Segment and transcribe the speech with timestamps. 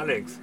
[0.00, 0.40] Alex.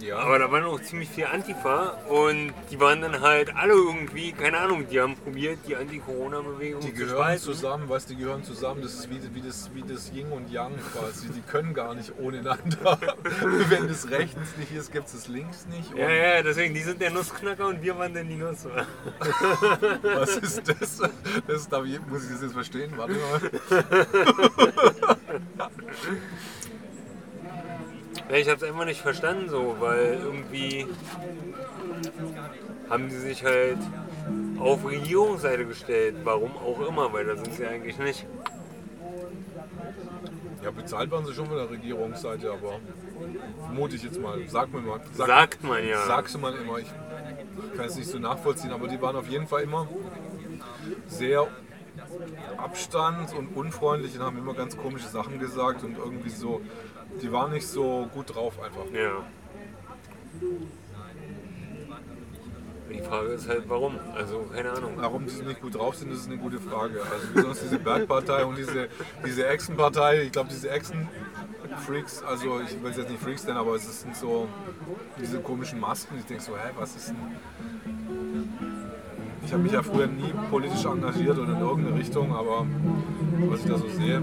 [0.00, 0.18] Ja.
[0.18, 4.58] Aber da waren auch ziemlich viel Antifa und die waren dann halt alle irgendwie, keine
[4.58, 7.42] Ahnung, die haben probiert, die Anti-Corona-Bewegung Die zu gehören spalten.
[7.42, 8.80] zusammen, weißt du, die gehören zusammen.
[8.82, 11.28] Das ist wie, wie, das, wie das Yin und Yang quasi.
[11.28, 12.98] Die können gar nicht ohne einander.
[13.68, 15.94] Wenn es rechts nicht ist, gibt es das links nicht.
[15.96, 18.66] Ja, ja, deswegen, die sind der Nussknacker und wir waren dann die Nuss.
[20.02, 21.02] Was ist das?
[21.46, 22.92] Das darf ich, muss ich das jetzt verstehen?
[22.96, 23.40] Warte mal.
[28.28, 30.86] Ja, ich hab's einfach nicht verstanden so, weil irgendwie
[32.90, 33.78] haben die sich halt
[34.58, 36.16] auf Regierungsseite gestellt.
[36.24, 38.26] Warum auch immer, weil da sind sie eigentlich nicht.
[40.62, 42.80] Ja, bezahlt waren sie schon von der Regierungsseite, aber
[43.64, 44.38] vermute ich jetzt mal.
[44.48, 45.00] Sag mir mal.
[45.12, 46.04] Sag, Sagt man ja.
[46.04, 46.78] Sagst du mal immer.
[46.78, 46.88] Ich
[47.76, 49.88] kann es nicht so nachvollziehen, aber die waren auf jeden Fall immer
[51.06, 51.46] sehr
[52.56, 56.60] abstand und unfreundlich und haben immer ganz komische Sachen gesagt und irgendwie so,
[57.22, 58.84] die waren nicht so gut drauf einfach.
[58.92, 59.24] Ja.
[62.90, 63.98] Die Frage ist halt, warum?
[64.14, 64.92] Also, keine Ahnung.
[64.96, 67.02] Warum die nicht gut drauf sind, das ist eine gute Frage.
[67.02, 68.88] Also besonders diese Bergpartei und diese,
[69.26, 73.74] diese Echsenpartei, ich glaube diese Echsen-Freaks, also ich will es jetzt nicht Freaks nennen, aber
[73.74, 74.48] es sind so
[75.20, 76.16] diese komischen Masken.
[76.18, 77.16] Ich denke so, hä, was ist denn...
[79.44, 82.66] Ich habe mich ja früher nie politisch engagiert oder in irgendeine Richtung, aber
[83.48, 84.22] was ich da so sehe,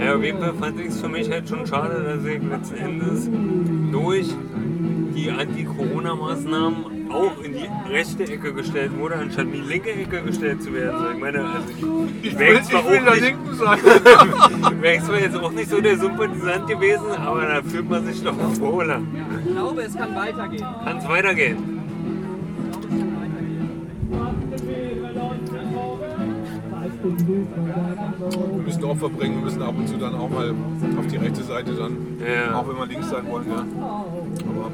[0.00, 2.76] Ja, auf jeden Fall fand ich es für mich halt schon schade, dass ich letzten
[2.76, 3.30] Endes
[3.92, 4.34] durch
[5.14, 10.62] die Anti-Corona-Maßnahmen auch in die rechte Ecke gestellt wurde, anstatt in die linke Ecke gestellt
[10.62, 10.98] zu werden.
[10.98, 11.68] So, ich meine, also
[12.22, 12.84] ich, ich wäre will, jetzt auch
[15.06, 19.00] zwar jetzt auch nicht so der Sympathisant gewesen, aber da fühlt man sich doch wohler.
[19.44, 20.66] Ich glaube, es kann weitergehen.
[20.84, 21.74] Kann es weitergehen?
[28.30, 30.54] Wir müssen Opfer bringen, wir müssen ab und zu dann auch mal
[30.98, 32.56] auf die rechte Seite dann, Ja.
[32.58, 33.46] auch wenn wir links sein wollen.
[33.48, 33.58] Ja.
[33.58, 34.70] Aber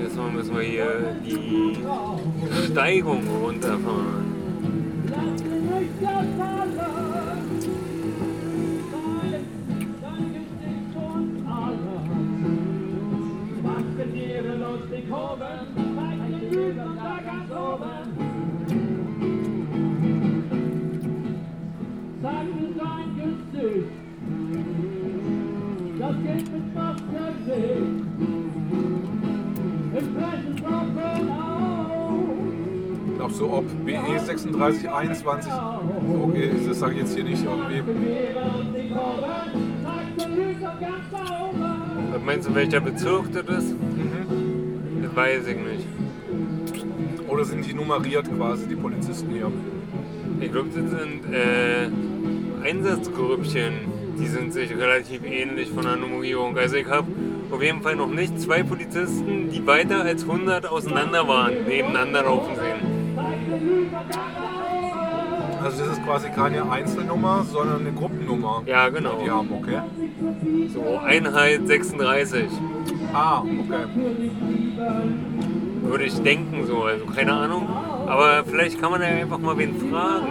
[0.00, 4.28] Jetzt müssen wir hier die Steigung runterfahren.
[33.28, 35.52] Glaubst du, ob BE 3621
[36.22, 37.82] okay ist, das sage ich jetzt hier nicht irgendwie.
[42.12, 43.72] Was meinst du, welcher Bezirk das ist?
[43.72, 45.02] Mhm.
[45.02, 45.86] Das weiß ich nicht.
[47.28, 49.52] Oder sind die nummeriert quasi, die Polizisten hier?
[50.40, 53.98] Ich glaube, das sind äh, Einsatzgrüppchen.
[54.18, 56.56] Die sind sich relativ ähnlich von der Nummerierung.
[56.58, 57.06] Also ich habe
[57.50, 62.56] auf jeden Fall noch nicht zwei Polizisten, die weiter als 100 auseinander waren, nebeneinander laufen
[62.56, 62.97] sehen.
[65.62, 68.62] Also das ist quasi keine Einzelnummer, sondern eine Gruppennummer.
[68.66, 69.20] Ja, genau.
[69.24, 69.80] Die haben, okay.
[70.72, 72.46] So Einheit 36,
[73.12, 73.84] Ah, okay.
[75.82, 76.82] würde ich denken so.
[76.84, 77.66] Also keine Ahnung.
[78.06, 80.26] Aber vielleicht kann man ja einfach mal wen fragen.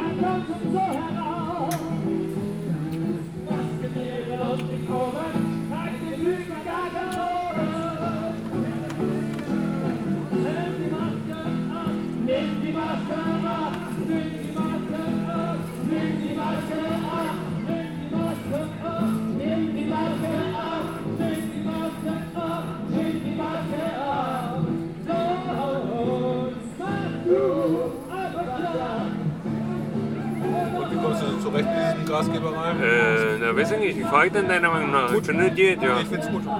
[32.40, 32.82] Grasgebereien?
[32.82, 33.98] Äh, na weiß ich nicht.
[33.98, 35.12] Wie frage ich denn deiner Meinung nach?
[35.14, 36.00] Ich finde, geht, ja.
[36.00, 36.46] Ich find's gut.
[36.46, 36.52] Wo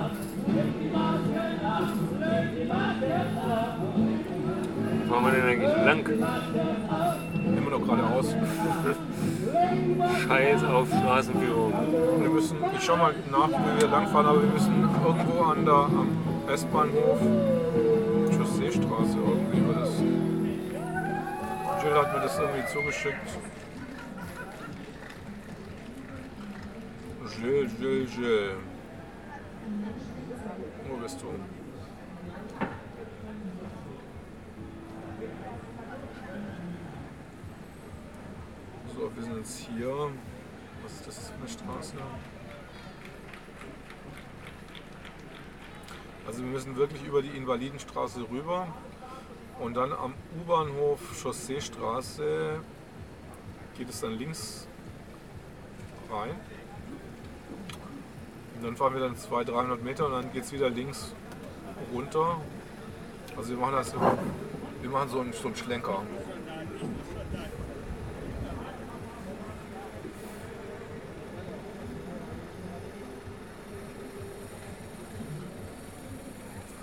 [5.14, 6.04] fahren wir denn eigentlich lang?
[7.58, 8.36] Immer noch geradeaus.
[10.28, 11.74] Scheiß auf Straßenführung.
[12.22, 15.74] Wir müssen, ich schau mal nach, wie wir langfahren, aber wir müssen irgendwo an der
[15.74, 16.08] am
[16.52, 17.20] S-Bahnhof
[18.38, 19.90] Chausseestraße irgendwie das.
[21.84, 23.28] Jill hat mir das irgendwie zugeschickt.
[27.42, 28.56] Jill, Jill, Jill.
[30.90, 31.28] Wo bist du?
[38.96, 40.10] So, wir sind jetzt hier.
[40.84, 41.98] Was ist das für eine Straße?
[46.26, 48.68] Also wir müssen wirklich über die Invalidenstraße rüber
[49.60, 52.62] und dann am U-Bahnhof Chausseestraße
[53.78, 54.68] geht es dann links
[56.12, 56.36] rein.
[58.58, 61.14] Und dann fahren wir dann 200, 300 Meter und dann geht es wieder links
[61.94, 62.42] runter.
[63.36, 66.02] Also wir machen das, wir machen so einen, so einen Schlenker.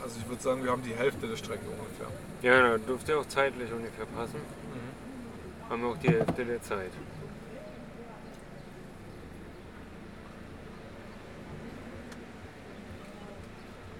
[0.03, 2.06] Also ich würde sagen, wir haben die Hälfte der Strecke ungefähr.
[2.43, 4.41] Ja, da dürfte auch zeitlich ungefähr passen.
[5.69, 6.93] Haben wir auch die Hälfte der Zeit.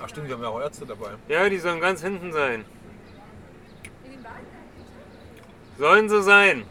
[0.02, 1.10] Ach stimmt, wir haben ja auch Ärzte dabei.
[1.28, 2.64] Ja, die sollen ganz hinten sein.
[4.04, 4.34] In den Wald?
[5.78, 6.64] Sollen sie sein.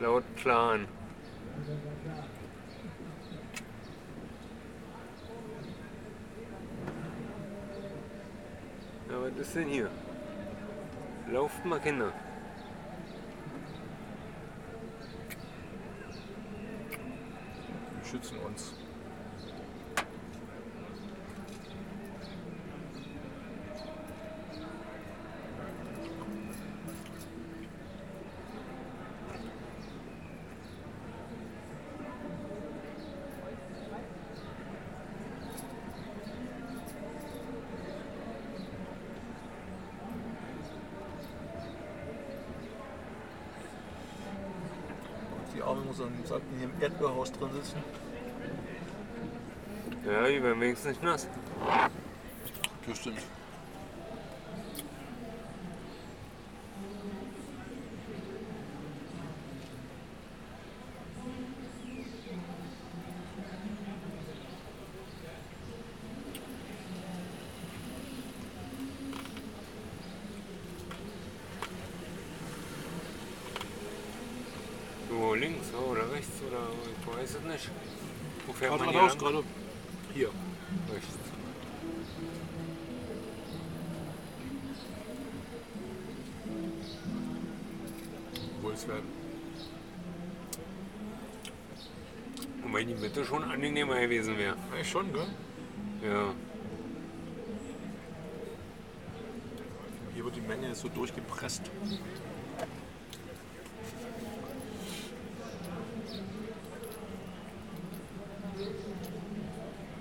[0.00, 0.88] Laut Plan.
[9.08, 9.90] Ja, was ist denn hier?
[11.30, 12.12] Lauft mal Kinder.
[18.00, 18.74] Die schützen uns.
[45.54, 48.01] Die Arme muss dann sollten hier im Erdbeerhaus drin sitzen.
[50.12, 51.26] Ja, die werden wenigstens nicht nass.
[52.86, 53.18] Das stimmt.
[92.82, 94.56] Wobei die Mitte schon angenehmer gewesen wäre.
[94.72, 95.26] eigentlich schon, gell?
[96.02, 96.34] Ja.
[100.12, 101.62] Hier wird die Menge so durchgepresst.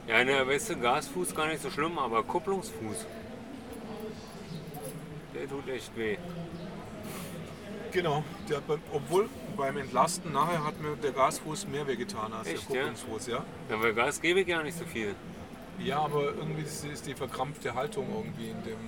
[0.07, 3.05] Ja, ne, weißt du, Gasfuß gar nicht so schlimm, aber Kupplungsfuß.
[5.35, 6.17] Der tut echt weh.
[7.91, 8.23] Genau.
[8.49, 9.29] Der hat beim, obwohl
[9.61, 12.85] beim Entlasten nachher hat mir der Gasfuß mehr wehgetan als Echt, der?
[12.85, 13.45] Kupplungsfuß, ja?
[13.69, 15.13] Ja, bei Gas gebe ich ja nicht so viel.
[15.77, 18.79] Ja, aber irgendwie ist, die verkrampfte Haltung irgendwie in dem.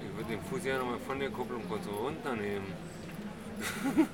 [0.00, 2.72] Ich würde den Fuß ja nochmal von der Kupplung kurz runternehmen.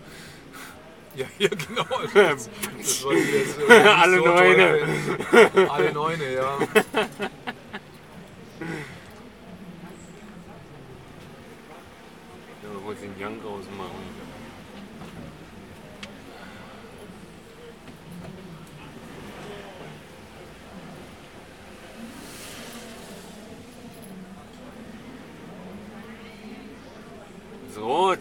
[1.15, 1.87] Ja, ja genau.
[2.13, 5.71] Das, das war jetzt Alle so Neune.
[5.71, 6.35] Alle Neune.
[6.35, 6.59] Ja,
[12.87, 13.91] wollte den Jank ausmachen.
[27.69, 28.21] Ist rot.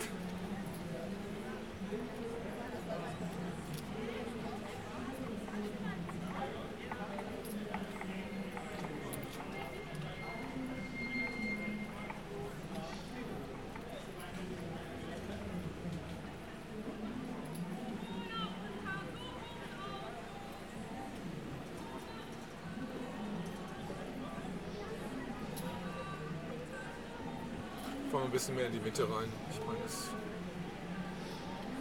[28.12, 29.31] Fahren wir ein bisschen mehr in die Mitte rein.
[29.49, 30.09] Ich meine, das.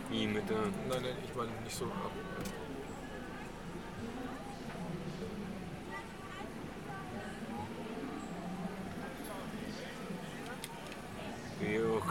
[0.08, 0.56] Wie mit der.
[0.88, 2.12] Nein, nein, ich meine nicht so ab.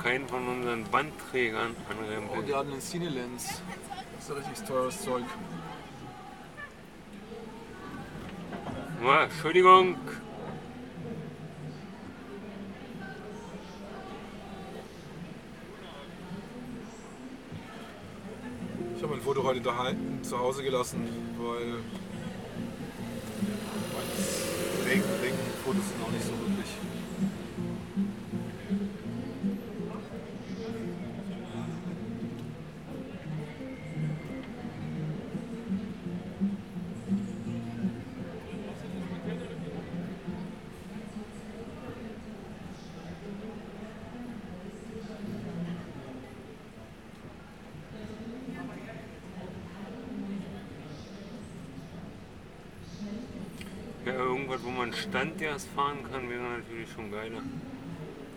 [0.01, 2.55] Keinen von unseren Bandträgern Oh, die anrempeln.
[2.55, 3.61] haben einen Cinelens.
[4.15, 5.23] Das ist ja richtig teures Zeug.
[9.01, 9.95] Ja, Entschuldigung.
[19.52, 21.79] Ich daheim zu Hause gelassen, weil
[23.93, 26.92] mein Regen, Regen wurde es noch nicht so wirklich.
[54.93, 57.41] Irgendwas, wo man Standgas fahren kann, wäre natürlich schon geiler.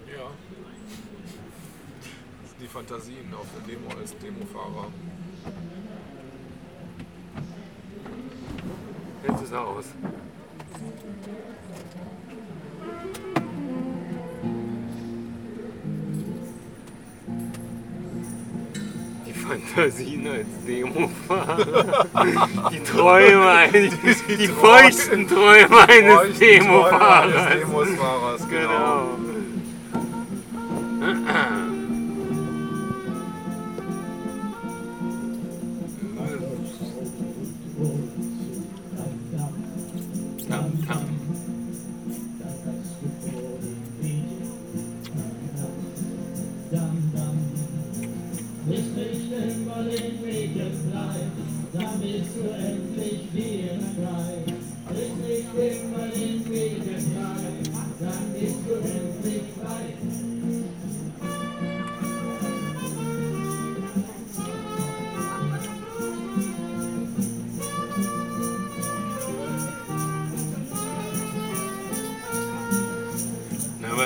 [0.06, 0.30] Ja.
[2.42, 4.90] Das sind die Fantasien auf der Demo als Demofahrer.
[9.26, 9.86] Jetzt ist er aus.
[19.49, 22.07] Fantasien als Demofahrer.
[22.73, 23.95] Die Träume eines,
[24.26, 27.59] die, feuchten Träume eines Demofahrers.
[27.59, 28.67] Demosfahrers, genau.
[28.67, 29.15] Genau.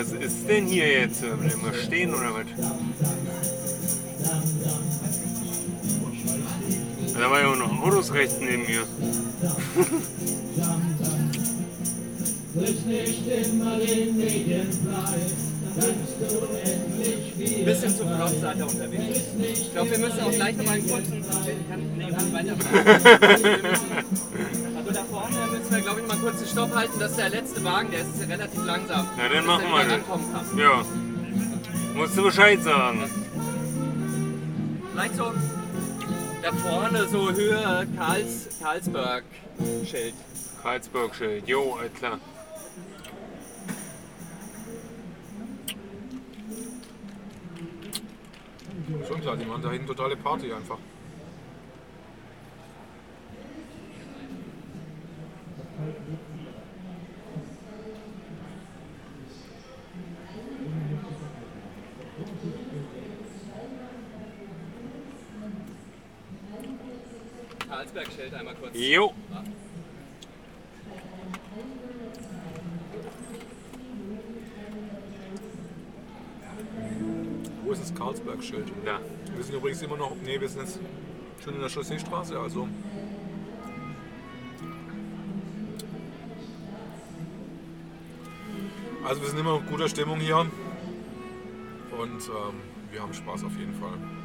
[0.01, 1.21] Was ist denn hier jetzt?
[1.21, 2.47] Bleiben wir stehen oder was?
[7.13, 8.87] Da war ja auch noch Autos rechts neben mir.
[17.37, 19.19] Ein bisschen zu flott seid ihr unterwegs.
[19.53, 21.25] Ich glaube, wir müssen auch gleich nochmal einen kurzen.
[21.69, 22.57] Kann, nee, kann weiter.
[26.51, 26.99] Stopp halten.
[26.99, 29.09] Das ist der letzte Wagen, der ist relativ langsam.
[29.17, 30.59] Na, dann bis machen wir kann.
[30.59, 30.85] Ja.
[31.95, 33.11] Musst du Bescheid sagen.
[34.93, 35.33] Vielleicht so
[36.43, 40.15] da vorne so Höhe Karls, Karlsberg-Schild.
[40.63, 41.47] Karlsberg-Schild.
[41.47, 42.19] Jo, klar.
[49.07, 50.79] Schon klar, die machen da hinten totale Party einfach.
[67.69, 68.60] Karlsberg-Schild einmal kurz.
[68.73, 69.13] Jo.
[77.65, 78.69] Wo ist das Karlsberg-Schild?
[78.85, 79.01] Da.
[79.35, 80.79] Wir sind übrigens immer noch, nee, wir sind jetzt
[81.43, 82.69] schon in der Chausseestraße, also.
[89.05, 90.51] Also wir sind immer noch in guter Stimmung hier und
[92.01, 92.61] ähm,
[92.93, 94.20] wir haben Spaß auf jeden Fall.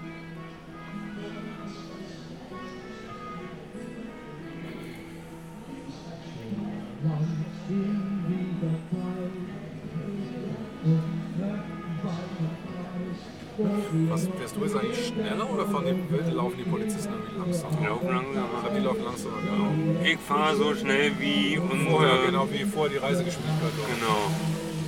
[14.10, 17.70] Was, fährst du jetzt eigentlich schneller oder fahren die, laufen die Polizisten irgendwie langsam?
[17.80, 18.48] Die laufen langsamer.
[18.54, 20.04] Ich glaube, die laufen langsamer, genau.
[20.04, 21.90] Ich fahre so schnell wie unsere.
[21.90, 23.88] Vorher, genau, wie vorher die Reisegeschwindigkeit war.
[23.96, 24.30] Genau.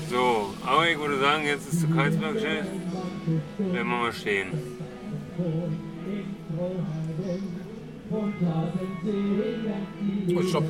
[0.10, 2.66] So, aber ich würde sagen, jetzt ist zu Karlsberg-Schild.
[3.58, 4.48] Bleiben wir mal stehen.
[10.36, 10.64] Oh, stopp.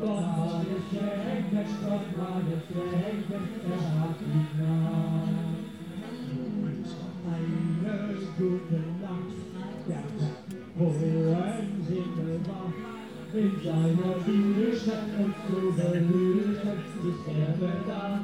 [0.00, 3.30] Gott war geschenkt, Gott war geschenkt,
[3.70, 5.43] er hat dich klar.
[7.84, 9.36] Eine gute Nacht,
[9.86, 10.04] der
[10.78, 12.94] hohen Himmel wacht.
[13.34, 17.52] In seiner Güte uns zu behüten, ist er
[17.86, 18.20] da.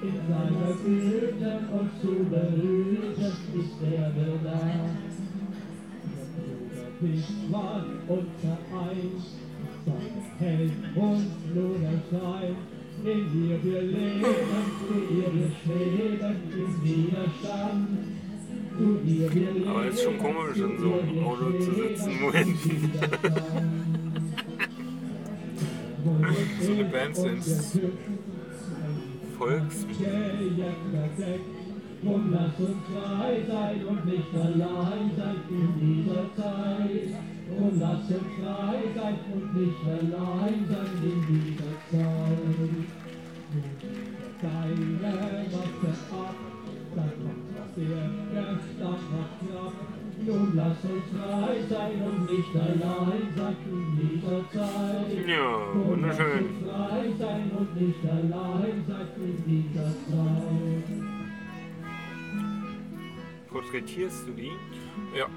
[0.00, 4.12] In seiner Güte uns zu behüten, ist er
[4.44, 4.60] da.
[7.00, 9.24] Bist war unser Eins,
[9.84, 12.58] sein Held uns nur erscheint.
[13.04, 14.24] In dir wir leben,
[14.86, 17.88] für ihr wir schweben im Widerstand.
[19.68, 22.32] Aber ist schon komisch, in so einem Auto zu sitzen, wo.
[26.60, 27.42] So eine Band sind
[29.38, 29.86] Volks.
[32.02, 37.14] Und lass uns frei sein und nicht allein sein in dieser Zeit.
[37.58, 42.54] Und lass uns frei sein und nicht allein sein in dieser Zeit.
[44.42, 46.36] Deine Waffe ab,
[46.94, 47.43] dann
[47.74, 49.72] macht der dann macht knapp.
[50.26, 55.26] Nun lass uns frei sein und nicht allein sein in dieser Zeit.
[55.26, 56.44] Ja, wunderschön.
[56.64, 60.88] Frei sein und nicht allein sein in dieser Zeit.
[63.48, 64.52] Porträtierst du die?
[65.16, 65.26] Ja.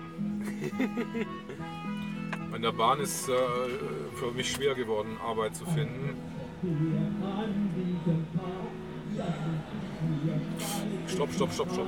[2.53, 3.33] An der Bahn ist äh,
[4.15, 6.15] für mich schwer geworden, Arbeit zu finden.
[11.07, 11.87] Stopp, stopp, stopp, stopp.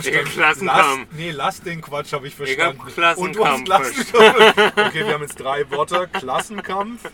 [0.00, 1.06] Ich hab Der Klassenkampf.
[1.10, 2.82] Lass, nee, lass den Quatsch, habe ich hab verstanden.
[2.94, 4.72] Klassenkampf Und du hast Klassenkampf.
[4.76, 6.06] Okay, wir haben jetzt drei Wörter.
[6.06, 7.10] Klassenkampf,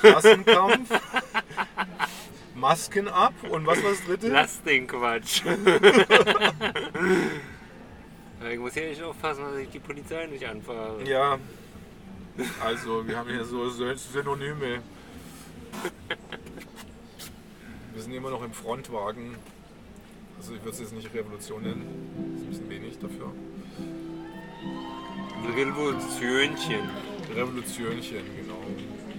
[0.00, 0.88] Klassenkampf,
[2.54, 4.28] Masken ab und was war das dritte?
[4.28, 5.42] Lass den Quatsch.
[8.52, 11.02] Ich muss hier echt aufpassen, dass ich die Polizei nicht anfahre.
[11.04, 11.38] Ja,
[12.64, 14.80] also wir haben hier so Synonyme.
[17.94, 19.34] Wir sind immer noch im Frontwagen.
[20.38, 21.84] Also ich würde es jetzt nicht Revolution nennen.
[22.32, 23.32] Das ist ein bisschen wenig dafür.
[25.56, 26.88] Revolutionchen.
[27.34, 28.58] Revolutionchen, genau.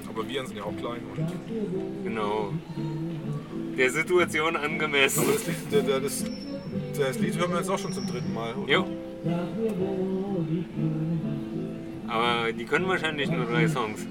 [0.10, 2.04] Aber Viren sind ja auch klein und.
[2.04, 2.54] Genau.
[3.78, 5.24] Der Situation angemessen.
[5.24, 6.26] Aber das Lied, der, der, das,
[6.98, 8.54] das Lied hören wir jetzt auch schon zum dritten Mal.
[8.56, 8.72] Oder?
[8.72, 8.86] Jo.
[12.08, 14.06] Aber die können wahrscheinlich nur drei Songs.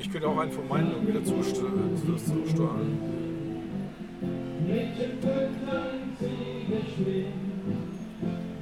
[0.00, 2.98] Ich könnte auch einen von meinen irgendwie dazu st- zusteuern.
[4.70, 7.34] Mädchen können sie geschwind,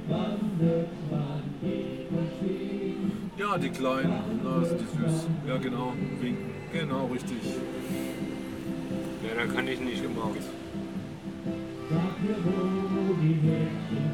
[0.07, 3.39] wandert man geht und schwingt.
[3.39, 5.27] Ja, die Kleinen, na, sind die süß.
[5.47, 6.49] Ja, genau, winken.
[6.73, 7.43] Genau, richtig.
[9.23, 10.31] Ja, da kann ich nicht immer.
[11.89, 14.05] Sag mir, wo die Mädchen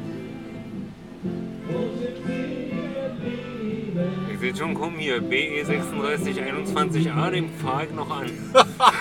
[1.22, 4.10] sind, wo sind sie geblieben?
[4.32, 8.26] Ich sehe schon, komm hier, BE 3621A, den fahre ich noch an.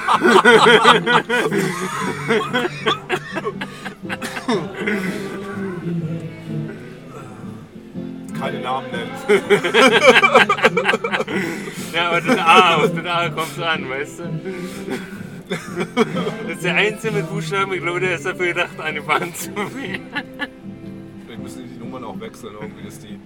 [8.40, 9.12] Keine Namen nennen.
[11.94, 14.24] Ja, aber das A, auf das A kommt an, weißt du?
[15.48, 19.56] Das ist der einzige mit Buchstaben, ich glaube, der ist dafür gedacht, eine Bahn zu
[19.56, 20.02] wählen.
[21.26, 23.20] Vielleicht müssen die die Nummern auch wechseln, irgendwie, dass die,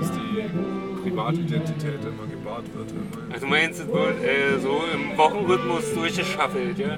[0.00, 2.92] dass die Privatidentität immer gebahrt wird.
[3.32, 6.96] Also meinst du, es wird äh, so im Wochenrhythmus durchgeschaffelt, ja?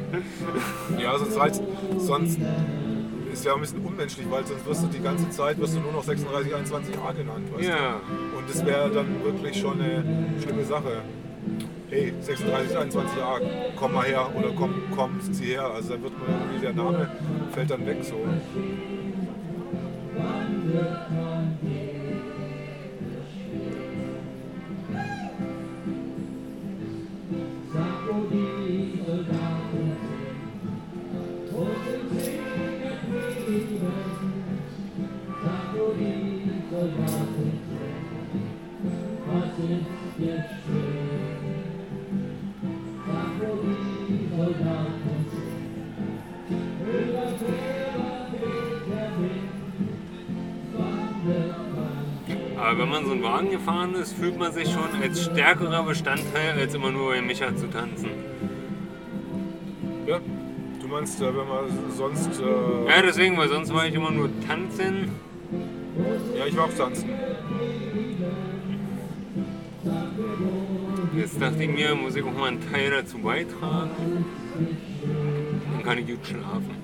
[0.99, 1.61] Ja, sonst, halt,
[1.99, 2.38] sonst
[3.33, 5.93] ist ja ein bisschen unmenschlich, weil sonst wirst du die ganze Zeit wirst du nur
[5.93, 7.49] noch 3621a genannt.
[7.55, 8.01] Weißt Ja.
[8.33, 8.38] du?
[8.38, 10.05] Und das wäre dann wirklich schon eine
[10.43, 11.03] schlimme Sache.
[11.91, 13.41] Hey, 3621a,
[13.79, 15.65] komm mal her oder komm, komm, zieh her.
[15.75, 17.11] Also dann wird man irgendwie, der Name
[17.53, 18.17] fällt dann weg so.
[36.83, 37.61] Soldaten sind,
[39.29, 41.23] was ist jetzt schön?
[43.07, 43.51] Sag, wo
[44.09, 45.49] die Soldaten sind,
[46.81, 49.51] über Gräber weht der Wind,
[50.77, 55.23] wandert man Aber wenn man so einen Wagen gefahren ist, fühlt man sich schon als
[55.23, 58.11] stärkerer Bestandteil, als immer nur bei Micha zu tanzen.
[60.09, 60.18] Ja,
[60.81, 61.64] du meinst, äh, wenn man
[61.97, 62.40] sonst.
[62.40, 65.11] Äh, Ja, deswegen, weil sonst war ich immer nur tanzen.
[66.39, 67.11] Ja, ich war auch tanzen.
[71.17, 73.91] Jetzt dachte ich mir, muss ich auch mal einen Teil dazu beitragen.
[75.73, 76.77] dann kann ich gut schlafen.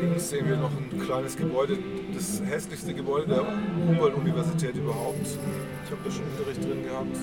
[0.00, 1.78] Links sehen wir noch ein kleines Gebäude,
[2.14, 3.44] das hässlichste Gebäude der
[3.88, 5.26] Humboldt-Universität überhaupt.
[5.84, 7.16] Ich habe da schon Unterricht drin gehabt.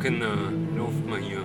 [0.00, 1.44] Kinder, lauft mal hier.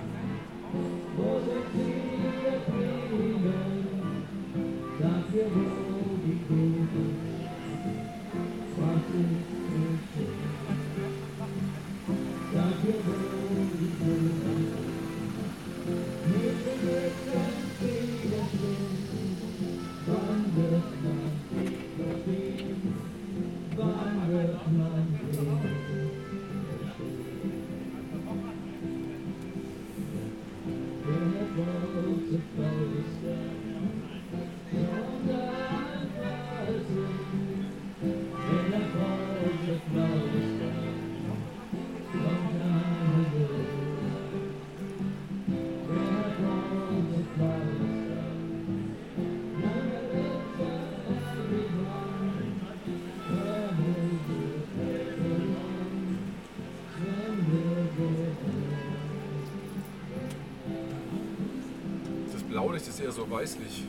[62.54, 63.82] Blaulicht ist eher so weißlich,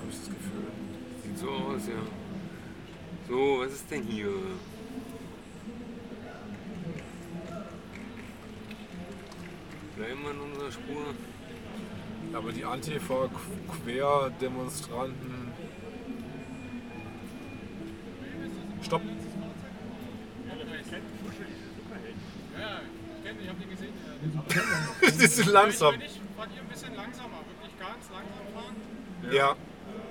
[0.00, 0.66] habe ich das Gefühl.
[1.24, 1.94] Sieht so aus, ja.
[3.26, 4.28] So, was ist denn hier?
[9.96, 11.14] Bleiben wir in unserer Spur.
[12.34, 15.52] Aber die Antifa-Querdemonstranten.
[18.82, 19.00] Stopp!
[22.58, 22.80] Ja,
[23.16, 23.94] ich kenne, ich habe den gesehen.
[25.00, 25.94] Das ist langsam.
[25.94, 28.76] Wenn ich, fahrt ihr ein bisschen langsamer, wirklich ganz langsam fahren.
[29.32, 29.48] Ja.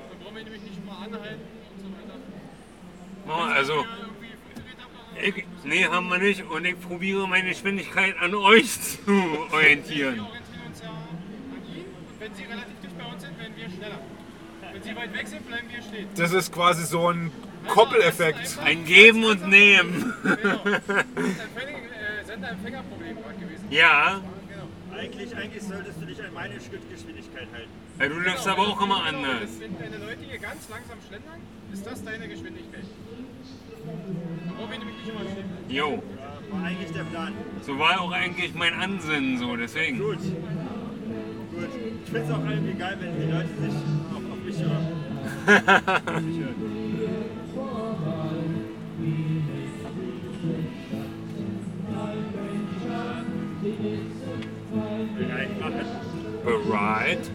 [0.09, 2.19] Dann brauchen wir nämlich nicht immer anhalten und so weiter.
[3.27, 3.85] Oh, also,
[5.21, 6.43] ich, nee, haben wir nicht.
[6.49, 9.11] Und ich probiere meine Geschwindigkeit an euch zu
[9.51, 10.15] orientieren.
[10.15, 13.53] Wir orientieren uns ja an ihn und wenn sie relativ dicht bei uns sind, werden
[13.55, 13.99] wir schneller.
[14.73, 16.07] Wenn sie weit weg sind, bleiben wir stehen.
[16.17, 17.31] Das ist quasi so ein
[17.67, 18.59] Koppeleffekt.
[18.63, 20.13] Ein Geben und Nehmen.
[20.23, 20.59] Genau.
[20.65, 23.65] Das ist ein äh, Sender-Empfänger-Problem gewesen.
[23.69, 24.21] Ja,
[24.97, 27.69] Eigentlich, eigentlich solltest du dich an meine Schrittgeschwindigkeit halten.
[27.99, 29.49] Ja, du läufst aber auch immer Genau, anders.
[29.59, 31.39] Wenn deine Leute hier ganz langsam schlendern,
[31.73, 32.83] ist das deine Geschwindigkeit.
[34.47, 35.21] Da brauchen wir nämlich nicht immer.
[35.69, 37.33] Jo, Ja, war eigentlich der Plan.
[37.61, 39.99] so war auch eigentlich mein Ansinnen so, deswegen.
[39.99, 40.17] Gut.
[40.19, 41.69] Gut.
[42.03, 43.75] Ich finde es auch irgendwie geil, wenn die Leute sich
[44.11, 44.87] auch auf mich hören.
[46.15, 46.55] Auf mich hören.
[55.17, 55.85] Bereit machen.
[56.43, 57.31] Bereit?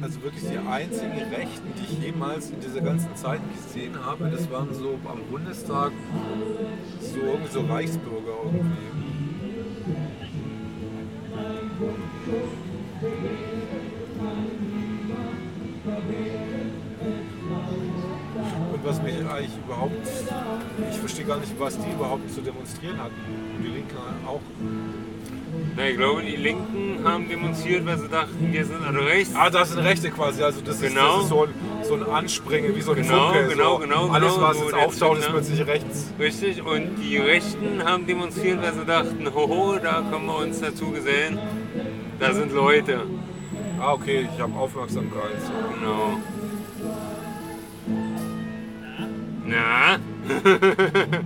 [0.00, 4.50] Also wirklich die einzigen Rechten, die ich jemals in dieser ganzen Zeit gesehen habe, das
[4.50, 5.92] waren so am Bundestag
[7.00, 8.98] so irgendwie so Reichsbürger irgendwie.
[18.88, 20.08] Was mich eigentlich überhaupt,
[20.90, 23.14] ich verstehe gar nicht, was die überhaupt zu demonstrieren hatten.
[23.56, 23.96] Und die Linken
[24.26, 24.40] auch.
[25.76, 29.34] Na, ich glaube, die Linken haben demonstriert, weil sie dachten, wir sind alle rechts.
[29.36, 31.14] Ah, das sind Rechte quasi, also das, ist, Genau.
[31.16, 31.50] das ist so ein,
[31.82, 33.48] so ein Anspringen, wie so ein Genau, Funke.
[33.48, 33.78] genau, so.
[33.78, 36.12] genau, Alles, genau, was so jetzt auftaucht, ist plötzlich rechts.
[36.18, 40.90] Richtig, und die Rechten haben demonstriert, weil sie dachten, hoho, da können wir uns dazu
[40.90, 41.38] gesellen.
[42.18, 43.00] Da sind Leute.
[43.80, 45.36] Ah, okay, ich habe Aufmerksamkeit.
[45.78, 46.18] Genau.
[49.48, 49.98] Na?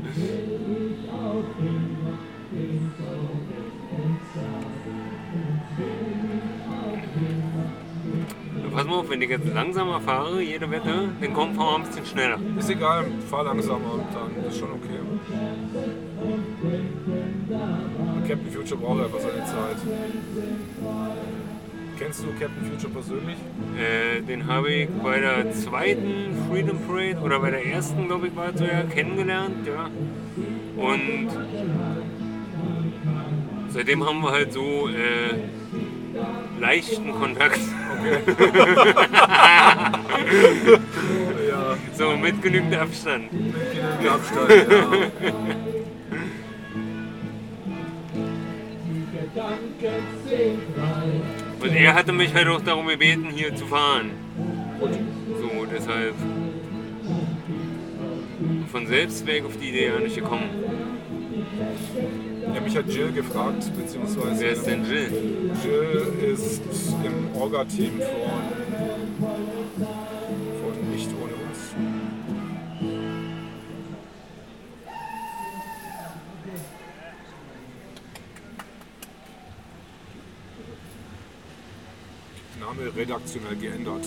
[8.73, 12.07] Pass mal auf, wenn ich jetzt langsamer fahre, jede Wette, dann kommt wir ein bisschen
[12.07, 12.39] schneller.
[12.59, 14.99] Ist egal, fahr langsamer und dann ist schon okay.
[18.29, 19.77] Captain Future braucht einfach seine Zeit.
[22.03, 23.37] Kennst du Captain Future persönlich?
[23.79, 28.35] Äh, den habe ich bei der zweiten Freedom Parade oder bei der ersten, glaube ich,
[28.35, 29.89] war es so ja, kennengelernt, ja.
[30.77, 31.29] Und
[33.69, 35.39] seitdem haben wir halt so äh,
[36.61, 37.61] leichten Kontakt.
[41.49, 43.33] Ja, So mit genügend Abstand.
[43.33, 44.87] mit genügend Abstand, ja.
[51.63, 54.11] Und er hatte mich halt auch darum gebeten, hier zu fahren.
[54.81, 56.15] So, deshalb.
[58.71, 60.49] Von selbst wäre ich auf die Idee ja nicht gekommen.
[62.55, 65.53] Ja, mich hat Jill gefragt, beziehungsweise Wer ist denn Jill?
[65.63, 66.63] Jill ist
[67.05, 69.93] im Orga-Team von, von
[82.63, 84.07] Name redaktionell geändert.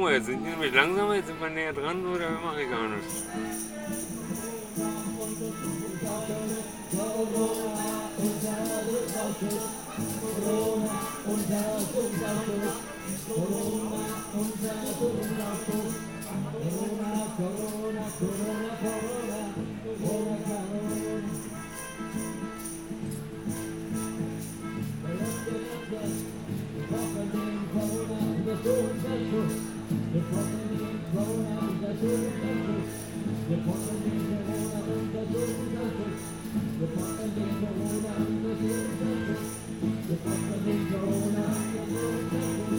[0.00, 2.88] Guck mal, jetzt sind nämlich langsamer, jetzt sind wir näher dran, oder mache ich gar
[2.88, 3.26] nichts.
[30.12, 32.18] The problem being blown out is that you.
[33.48, 35.54] The problem being blown out is that you're
[36.74, 37.94] The problem is you're The
[40.40, 40.96] problem being The problem is
[42.40, 42.74] you're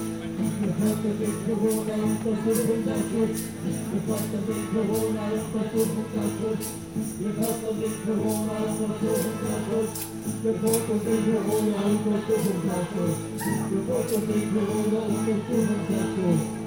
[0.61, 1.47] The problem being
[6.91, 8.41] The problem is you're
[10.41, 15.05] the boat of the Jehovah, the boat of the Jehovah,
[16.17, 16.60] the.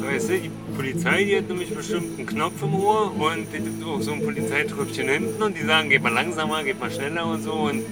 [0.00, 3.84] Weißt du, die Polizei, die hat nämlich bestimmt einen Knopf im Ohr und die gibt
[3.84, 7.42] auch so ein Polizeitröpfchen hinten und die sagen, geht mal langsamer, geht mal schneller und
[7.42, 7.82] so und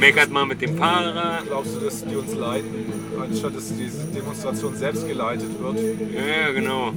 [0.00, 1.40] meckert mal mit dem Fahrer.
[1.46, 2.86] Glaubst du, dass die uns leiten,
[3.20, 5.78] anstatt dass diese Demonstration selbst geleitet wird?
[6.14, 6.92] Ja, ja, genau.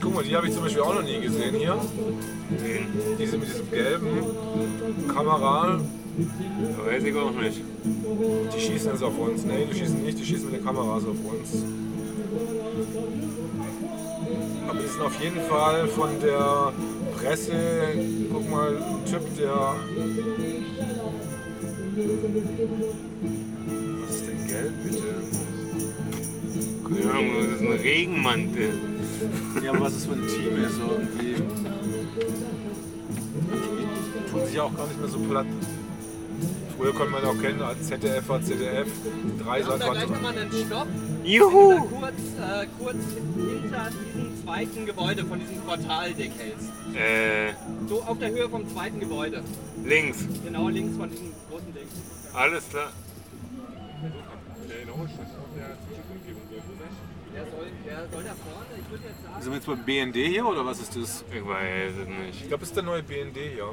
[0.00, 1.78] Guck mal, die habe ich zum Beispiel auch noch nie gesehen hier.
[2.50, 2.86] Den
[3.18, 4.08] Diese mit diesem gelben
[5.08, 5.80] Kamera,
[6.16, 7.60] weiß ich auch nicht.
[7.84, 9.44] die schießen jetzt auf uns.
[9.44, 11.64] Nee, die schießen nicht, die schießen mit den Kameras auf uns.
[14.68, 16.72] Aber die sind auf jeden Fall von der
[17.16, 17.52] Presse,
[18.32, 19.74] guck mal, ein Typ, der.
[24.00, 25.14] Was ist denn gelb, bitte?
[27.10, 28.70] Ahnung, das ist ein Regenmantel.
[29.62, 31.42] Ja, aber was es für ein Team ist, irgendwie.
[34.24, 35.46] Die tun sich ja auch gar nicht mehr so platt.
[36.76, 38.88] Früher konnte man auch kennen als ZDF, ZDF,
[39.44, 40.88] drei Wir haben da gleich nochmal einen Stopp.
[41.22, 41.74] Juhu!
[41.74, 42.96] Da kurz, äh, kurz
[43.36, 46.68] hinter diesem zweiten Gebäude von diesem Portaldeck hältst.
[46.94, 47.54] Äh,
[47.88, 49.42] So auf der Höhe vom zweiten Gebäude.
[49.84, 50.18] links.
[50.44, 51.86] Genau links von diesem großen Ding.
[52.34, 52.92] Alles klar.
[57.34, 59.42] Der soll, der soll da vorne, ich würde jetzt sagen.
[59.42, 61.24] Sind wir jetzt beim BND hier oder was ist das?
[61.32, 62.42] Ich weiß es nicht.
[62.42, 63.70] Ich glaube, das ist der neue BND, ja.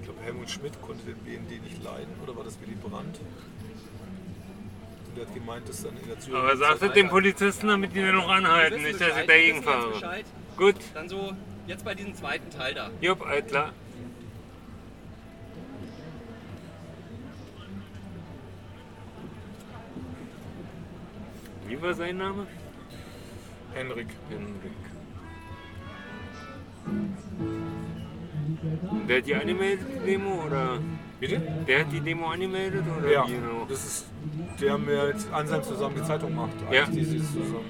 [0.00, 3.18] Ich glaube, Helmut Schmidt konnte den BND nicht leiden, oder war das Willy Brandt?
[5.08, 6.38] Und der hat gemeint, dass dann in der Zürich.
[6.38, 10.22] Aber sagt es den Polizisten, damit die den noch anhalten, nicht, dass ich dagegen fahre.
[10.56, 11.32] Gut, Dann so,
[11.66, 12.90] jetzt bei diesem zweiten Teil da.
[13.00, 13.72] jupp, alles klar.
[21.66, 22.46] Wie war sein Name?
[23.72, 24.08] Henrik.
[24.28, 24.72] Henrik.
[29.08, 30.78] Der hat die angemeldet, die Demo, oder?
[31.22, 31.40] Bitte?
[31.68, 33.64] Der hat die Demo angemeldet, oder Ja, wie genau?
[33.68, 34.06] das ist
[34.60, 36.50] der mit Anselm zusammen die Zeitung macht.
[36.68, 36.84] Ja.
[36.86, 37.64] Die ist zusammen.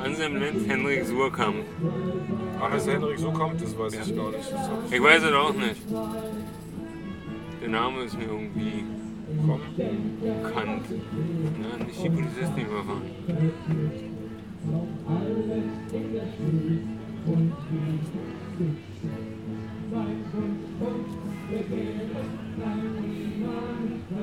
[0.00, 1.64] Anselm Lenz, Henrik Surkamp.
[2.60, 4.52] Aber dass Henrik so kommt, das weiß ich gar nicht.
[4.88, 5.82] Ich Ich weiß es auch nicht.
[7.62, 8.84] Der Name ist mir irgendwie.
[9.46, 9.60] Komm.
[10.52, 10.86] Kant.
[10.90, 13.02] Ja, nicht die Polizisten überfahren.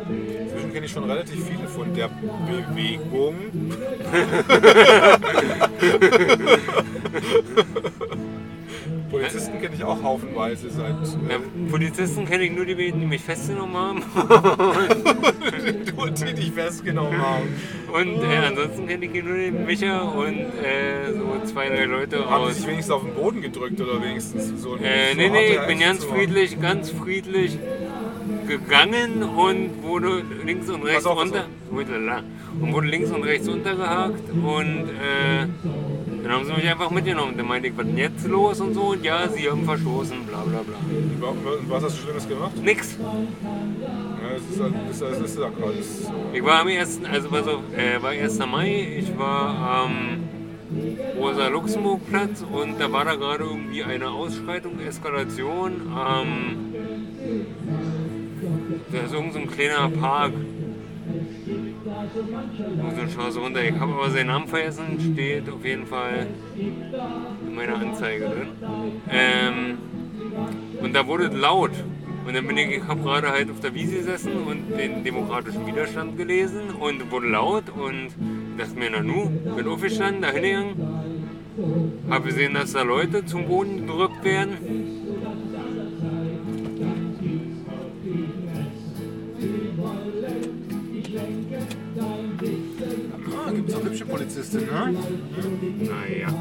[0.10, 2.10] Inzwischen kenne ich schon relativ viele von der
[2.48, 3.36] Bewegung.
[9.10, 10.96] Polizisten kenne ich auch haufenweise seit.
[11.30, 14.04] Ja, Äh, Polizisten kenne ich nur die, die mich festgenommen haben.
[15.98, 17.48] nur die dich festgenommen haben.
[17.92, 22.44] Und äh, ansonsten kenne ich nur den Micha und äh, so zwei, drei Leute Haben
[22.46, 22.56] aus.
[22.56, 25.62] sich wenigstens auf den Boden gedrückt oder wenigstens so ein Äh, so nee, nee, harte
[25.62, 27.58] ich bin ganz friedlich, ganz friedlich
[28.48, 31.46] gegangen und wurde links und rechts auf, pass unter.
[31.72, 32.24] Huitlala.
[32.62, 35.48] Und wurde links und rechts untergehakt und äh,
[36.24, 37.34] dann haben sie mich einfach mitgenommen.
[37.38, 40.40] Dann meinte ich, was denn jetzt los und so und ja, sie haben verstoßen, bla
[40.44, 40.76] bla bla.
[41.20, 42.52] Wa- wa- Was hast du Schlimmes gemacht?
[42.64, 42.98] Nix.
[46.34, 47.02] Ich war am 1.
[47.12, 48.40] also pass auf, äh, war 1.
[48.40, 50.24] Mai, ich war am
[51.18, 55.74] Rosa-Luxemburg-Platz und da war da gerade irgendwie eine Ausschreitung, Eskalation.
[55.90, 56.74] Ähm,
[58.92, 60.34] da ist irgend so ein kleiner Park.
[62.96, 63.64] So eine Straße runter.
[63.64, 68.48] Ich habe aber seinen Namen vergessen, steht auf jeden Fall in meiner Anzeige drin.
[69.10, 69.78] Ähm,
[70.82, 71.72] und da wurde laut.
[72.28, 75.66] Und dann bin ich, ich habe gerade halt auf der Wiese gesessen und den demokratischen
[75.66, 78.10] Widerstand gelesen und wurde laut und
[78.58, 80.76] dachte mir, na nu, bin aufgestanden, da hingegangen,
[82.10, 84.58] habe gesehen, dass da Leute zum Boden gedrückt werden.
[94.38, 95.90] Hübsche Polizistin, ne?
[95.90, 96.34] Naja,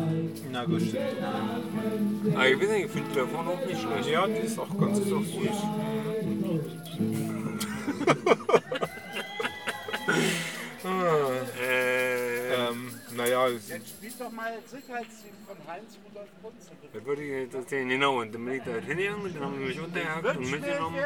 [0.52, 1.00] Na gut, stimmt.
[2.34, 4.08] aber ich weiß nicht, ich finde die da vorne auch nicht schlecht.
[4.08, 6.66] Ja, die ist auch ganz ist auch süß.
[10.84, 16.70] Äh, Ähm, naja, Jetzt spielt doch mal Sicherheitsteam von Heinz Rudolf Kunze.
[16.92, 18.20] das würde ich jetzt erzählen, genau.
[18.20, 20.96] Und dann bin ich da halt hingegangen und dann haben sie mich untergehakt und mitgenommen.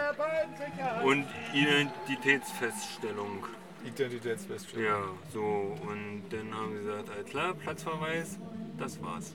[1.04, 3.44] Und Identitätsfeststellung.
[3.86, 4.84] Identitätsfeststellung.
[4.84, 5.40] Ja, so.
[5.40, 8.38] Und dann haben sie gesagt, alles klar, Platzverweis,
[8.78, 9.34] das war's.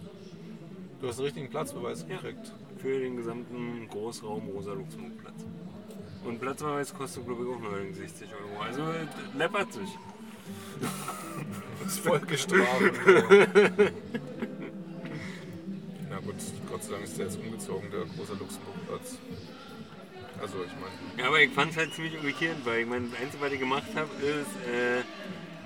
[1.02, 2.16] Du hast einen richtigen Platzbeweis Ja.
[2.18, 2.52] gekriegt.
[2.78, 5.46] Für den gesamten Großraum Rosa-Luxemburg-Platz.
[6.24, 8.62] Und Platzverweis kostet, glaube ich, auch nur 60 Euro.
[8.64, 8.84] Also
[9.38, 9.90] läppert sich.
[11.84, 12.82] Das ist voll gestraft.
[16.10, 16.36] Na gut,
[16.70, 19.18] Gott sei Dank ist der jetzt umgezogen, der große Luxemburgplatz.
[20.42, 23.20] Also ich meine, Ja, aber ich fand es halt ziemlich irritierend, weil ich meine, das
[23.20, 25.02] Einzige, was ich gemacht habe, ist äh,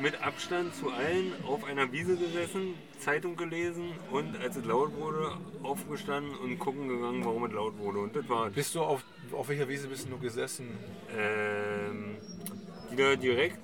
[0.01, 5.31] mit Abstand zu allen auf einer Wiese gesessen, Zeitung gelesen und als es laut wurde,
[5.63, 7.99] aufgestanden und gucken gegangen, warum es laut wurde.
[7.99, 10.69] Und das war bist du auf, auf welcher Wiese bist du nur gesessen?
[11.17, 12.15] ähm,
[12.91, 13.59] wieder direkt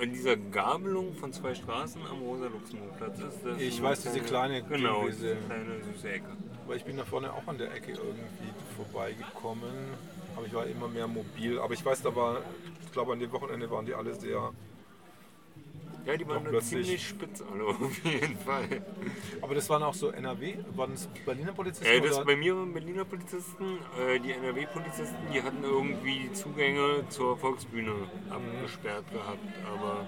[0.00, 3.44] an dieser Gabelung von zwei Straßen am Rosa-Luxemburg-Platz ist.
[3.44, 6.28] Das Ich weiß, eine diese kleine Genau, diese kleine süße Ecke.
[6.66, 9.70] Weil ich bin da vorne auch an der Ecke irgendwie vorbeigekommen.
[10.36, 11.58] Aber ich war immer mehr mobil.
[11.58, 12.42] Aber ich weiß, da war,
[12.84, 14.52] ich glaube an dem Wochenende waren die alle sehr.
[16.06, 16.86] Ja, die waren plötzlich.
[16.86, 18.82] ziemlich spitz alle auf jeden Fall.
[19.42, 21.86] Aber das waren auch so NRW, waren es Berliner Polizisten?
[21.86, 22.24] Äh, das oder?
[22.24, 27.92] bei mir waren Berliner Polizisten, äh, die NRW-Polizisten, die hatten irgendwie Zugänge zur Volksbühne
[28.30, 29.44] abgesperrt gehabt.
[29.70, 30.06] Aber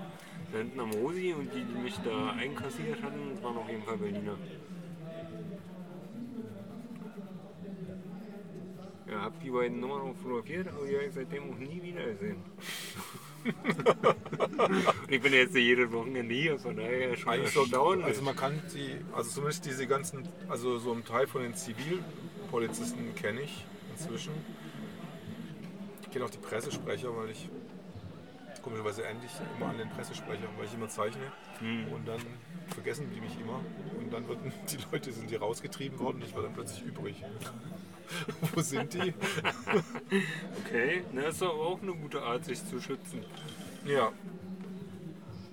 [0.50, 3.82] da hinten am Rosi und die, die mich da einkassiert hatten, das waren auf jeden
[3.82, 4.37] Fall Berliner.
[9.12, 12.03] Ja, hab die beiden Nummern auch fotografiert, aber die habe ich seitdem auch nie wieder
[12.05, 12.42] gesehen.
[13.44, 18.07] und ich bin jetzt jedes Wochenende hier, von daher schon Eigentlich so, erstaunlich.
[18.07, 23.14] also man kann die, also zumindest diese ganzen, also so ein Teil von den Zivilpolizisten
[23.16, 24.33] kenne ich inzwischen.
[26.03, 27.51] Ich kenne auch die Pressesprecher, weil ich
[28.62, 31.33] komischerweise endlich immer an den Pressesprecher, weil ich immer zeichne
[31.94, 32.20] und dann
[32.68, 33.61] vergessen die mich immer
[33.98, 37.22] und dann würden die Leute sind die rausgetrieben worden und ich war dann plötzlich übrig.
[38.55, 39.14] Wo sind die?
[40.64, 43.25] Okay, na, ist doch auch eine gute Art, sich zu schützen.
[43.85, 44.11] Ja,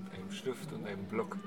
[0.04, 1.38] Mit einem Stift und einem Block.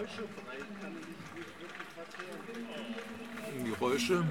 [0.00, 3.64] Geräusche frei, kann ich nicht wirklich verkehren.
[3.64, 4.24] Geräusche.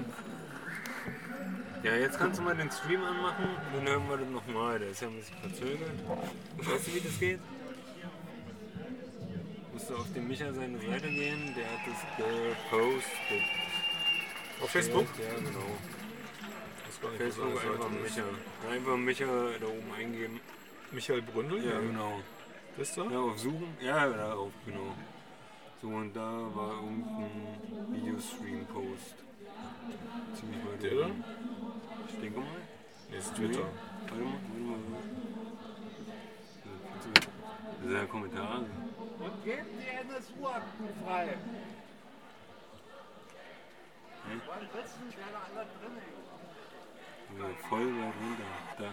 [1.82, 4.78] Ja, jetzt kannst du mal den Stream anmachen, dann hören wir das nochmal.
[4.78, 5.90] Der ist ja ein bisschen verzögert.
[6.58, 7.40] Weißt du, wie das geht?
[9.72, 13.42] Musst du auf den Micha seine Seite gehen, der hat das gepostet.
[14.62, 15.06] Auf Facebook?
[15.18, 15.78] Ja, genau.
[16.86, 17.90] Das war Facebook alles einfach.
[17.90, 18.24] Micha.
[18.70, 19.26] Einfach Micha
[19.58, 20.40] da oben eingeben.
[20.92, 21.64] Michael Bründel?
[21.64, 22.20] Ja, genau.
[22.76, 23.04] Das da?
[23.04, 23.74] Ja, auf Suchen?
[23.80, 24.94] Ja, darauf, genau.
[25.80, 26.20] So, und da
[26.54, 29.14] war irgendein Videostream-Post.
[30.34, 31.10] Ziemlich weit Der da?
[32.12, 32.46] Ich denke mal.
[33.10, 33.60] Nee, ist Twitter.
[34.08, 35.00] Warte mal, warte mal.
[37.80, 38.58] Das ist ja Kommentare.
[38.58, 41.38] Und geben die NSU-Akten frei.
[44.46, 45.96] Wann sitzen die da alle drin?
[47.38, 48.50] Ja, voll weit runter.
[48.78, 48.88] Da.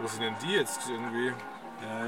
[0.00, 1.28] Wo sind denn die jetzt irgendwie?
[1.28, 2.06] Ja,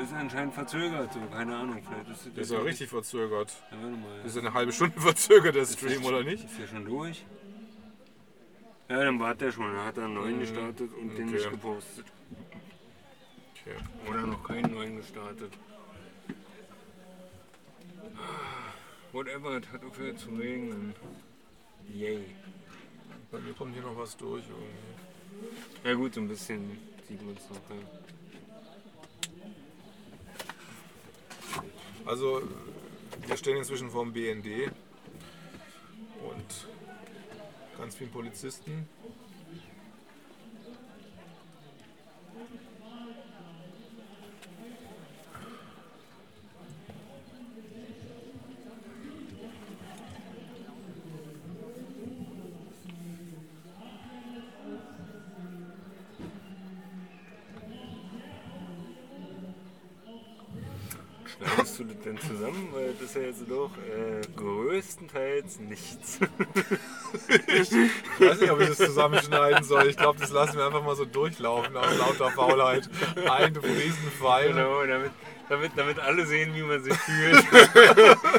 [0.00, 1.82] ist anscheinend verzögert, so, keine Ahnung.
[1.82, 3.52] Vielleicht ist Das ist ja richtig verzögert.
[3.70, 4.22] Ja, warte mal.
[4.22, 6.44] Das ist eine halbe Stunde verzögert, der Stream, oder nicht?
[6.44, 7.24] Ist der schon durch?
[8.88, 9.74] Ja, dann war der schon.
[9.74, 11.36] Er hat einen neuen gestartet und den okay.
[11.36, 12.06] nicht gepostet.
[13.52, 13.76] Okay.
[14.08, 15.52] Oder noch keinen neuen gestartet.
[19.12, 20.94] Whatever, es hat aufgehört zu regnen.
[21.92, 22.24] Yay.
[23.30, 25.88] Bei mir kommt hier noch was durch irgendwie.
[25.88, 26.78] Ja gut, so ein bisschen
[27.08, 27.56] sieht man es noch.
[27.70, 28.05] Ja.
[32.06, 32.40] Also,
[33.26, 34.70] wir stehen inzwischen vor dem BND
[36.22, 36.68] und
[37.76, 38.88] ganz vielen Polizisten.
[61.36, 62.18] Schneidest du das denn
[63.14, 66.18] ja jetzt doch äh, größtenteils nichts.
[68.18, 69.86] Ich weiß nicht, ob ich das zusammenschneiden soll.
[69.86, 72.88] Ich glaube, das lassen wir einfach mal so durchlaufen aus lauter Faulheit.
[73.28, 74.48] Ein Riesenpfeil.
[74.48, 75.10] genau, damit,
[75.48, 77.44] damit, damit alle sehen, wie man sich fühlt.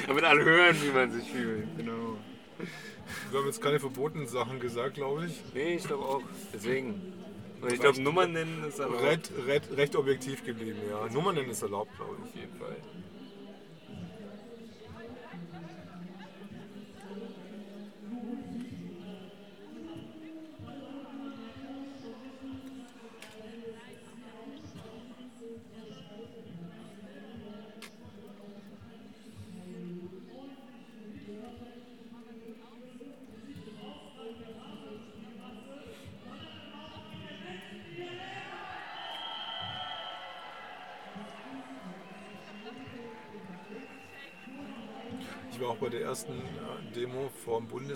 [0.07, 1.67] damit alle hören, wie man sich fühlt.
[1.77, 2.17] Genau.
[3.31, 5.41] Wir haben jetzt keine verbotenen Sachen gesagt, glaube ich.
[5.53, 6.21] Nee, ich glaube auch.
[6.53, 7.13] Deswegen.
[7.61, 9.01] Und ich glaube, Nummern nennen ist aber.
[9.01, 11.11] Recht, recht, recht objektiv geblieben, ja.
[11.11, 12.29] Nummer nennen ist erlaubt, glaube ich.
[12.29, 12.75] Auf jeden Fall.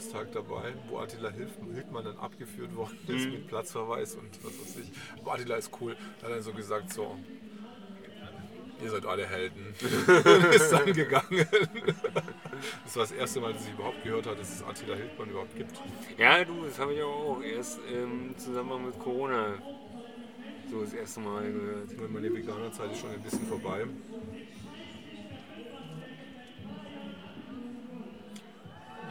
[0.02, 4.92] Bundestag dabei, wo Attila Hildmann dann abgeführt worden ist mit Platzverweis und was weiß ich.
[5.20, 5.96] Aber Attila ist cool.
[6.20, 7.16] Da hat er so gesagt, so,
[8.84, 9.76] ihr seid alle Helden.
[10.52, 11.46] ist dann gegangen.
[12.84, 15.56] Das war das erste Mal, dass ich überhaupt gehört habe, dass es Attila Hildmann überhaupt
[15.56, 15.80] gibt.
[16.18, 19.54] Ja, du, das habe ich auch erst im Zusammenhang mit Corona
[20.72, 22.12] so das erste Mal gehört.
[22.12, 23.86] Meine Veganerzeit ist schon ein bisschen vorbei.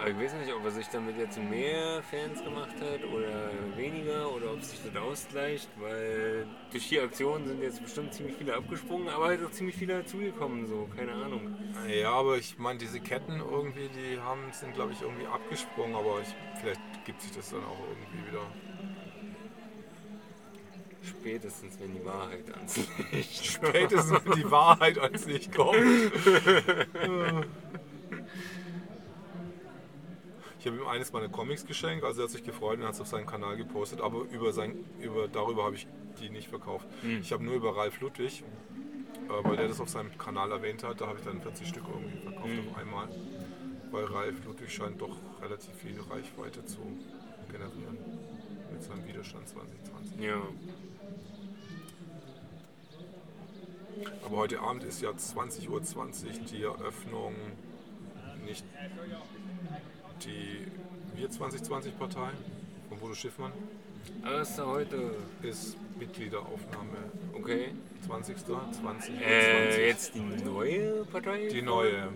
[0.01, 4.35] Aber ich weiß nicht, ob er sich damit jetzt mehr Fans gemacht hat oder weniger
[4.35, 9.11] oder ob sich das ausgleicht, weil durch die Aktion sind jetzt bestimmt ziemlich viele abgesprungen,
[9.11, 11.55] aber halt auch ziemlich viele dazugekommen, so, keine Ahnung.
[11.87, 16.21] Ja, aber ich meine, diese Ketten irgendwie, die haben, sind glaube ich irgendwie abgesprungen, aber
[16.23, 18.47] ich, vielleicht gibt sich das dann auch irgendwie wieder.
[21.03, 22.81] Spätestens, wenn die Wahrheit ans
[23.13, 25.77] Licht Spätestens, wenn die Wahrheit ans Licht kommt.
[30.61, 33.01] Ich habe ihm eines meiner Comics geschenkt, also er hat sich gefreut und hat es
[33.01, 35.87] auf seinen Kanal gepostet, aber über sein, über, darüber habe ich
[36.21, 36.87] die nicht verkauft.
[37.23, 38.45] Ich habe nur über Ralf Ludwig,
[39.27, 41.85] äh, weil der das auf seinem Kanal erwähnt hat, da habe ich dann 40 Stück
[41.89, 43.09] irgendwie verkauft auf einmal.
[43.91, 46.81] Weil Ralf Ludwig scheint doch relativ viel Reichweite zu
[47.51, 47.97] generieren
[48.71, 50.21] mit seinem Widerstand 2020.
[50.21, 50.43] Ja.
[54.27, 55.81] Aber heute Abend ist ja 20.20 Uhr
[56.53, 57.35] die Eröffnung,
[58.45, 58.65] nicht
[60.25, 60.67] die
[61.15, 62.31] Wir 2020 Partei
[62.89, 63.53] von Bodo Schiffmann,
[64.23, 65.15] da heute.
[65.43, 66.97] ist Mitgliederaufnahme
[67.35, 67.73] Okay.
[68.07, 68.37] 20.
[68.39, 69.21] 20 Uhr.
[69.23, 71.49] Äh, jetzt die neue Partei?
[71.49, 72.09] Die neue.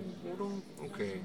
[0.83, 1.21] Okay.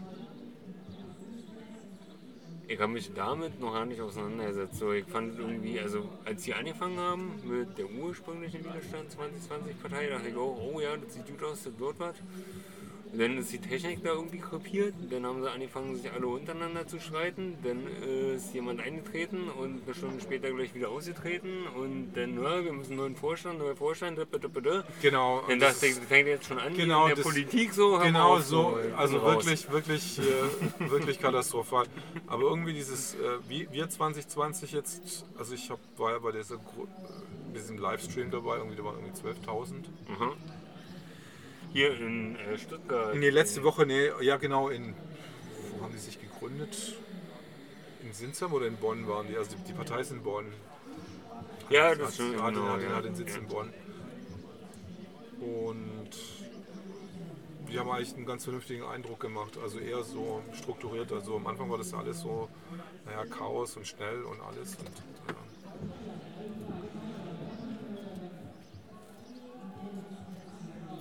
[2.68, 4.76] Ich habe mich damit noch gar nicht auseinandergesetzt.
[4.76, 10.08] So, ich fand irgendwie, also als sie angefangen haben mit der ursprünglichen Widerstand 2020 Partei,
[10.08, 12.16] dachte ich auch, oh ja, das sieht gut aus, das wird was.
[13.12, 17.00] Dann ist die Technik da irgendwie krepiert, dann haben sie angefangen, sich alle untereinander zu
[17.00, 22.42] streiten, dann äh, ist jemand eingetreten und eine Stunde später gleich wieder ausgetreten und dann,
[22.42, 24.84] ja, wir müssen einen neuen Vorstand, neuer Vorstand, da, da, da, da.
[25.02, 25.44] Genau.
[25.48, 27.98] Dann das dachte ich, fängt jetzt schon an, Genau, in der Politik so.
[27.98, 29.46] Genau auf, so, also raus.
[29.46, 31.88] wirklich, wirklich, äh, wirklich katastrophal.
[32.28, 36.56] Aber irgendwie dieses, äh, wie wir 2020 jetzt, also ich hab, war ja bei dieser,
[36.56, 39.74] äh, diesem Livestream dabei, irgendwie, da waren irgendwie 12.000.
[40.08, 40.34] Mhm.
[41.74, 43.16] Hier in äh, Stuttgart.
[43.16, 44.96] Nee, letzte Woche, nee, ja genau, in,
[45.78, 46.96] wo haben die sich gegründet?
[48.04, 50.46] In Sinsheim oder in Bonn waren die, also die, die Partei ist in Bonn.
[51.70, 52.68] Ja, Hat- das ist schon hat, genau.
[52.70, 52.96] hat, ja.
[52.96, 53.40] hat den Sitz ja.
[53.42, 53.74] in Bonn.
[55.40, 56.10] Und
[57.70, 59.58] die haben eigentlich einen ganz vernünftigen Eindruck gemacht.
[59.62, 61.12] Also eher so strukturiert.
[61.12, 62.50] Also am Anfang war das alles so,
[63.06, 64.76] naja, Chaos und schnell und alles.
[64.76, 64.90] Und,
[65.28, 65.36] ja.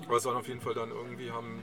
[0.08, 1.60] Aber es waren auf jeden Fall dann irgendwie, haben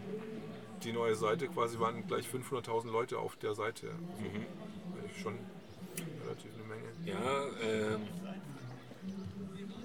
[0.84, 3.88] die neue Seite quasi, waren gleich 500.000 Leute auf der Seite.
[3.88, 5.34] Also Schon
[6.24, 6.92] relativ eine Menge.
[7.06, 8.25] Ja, ähm.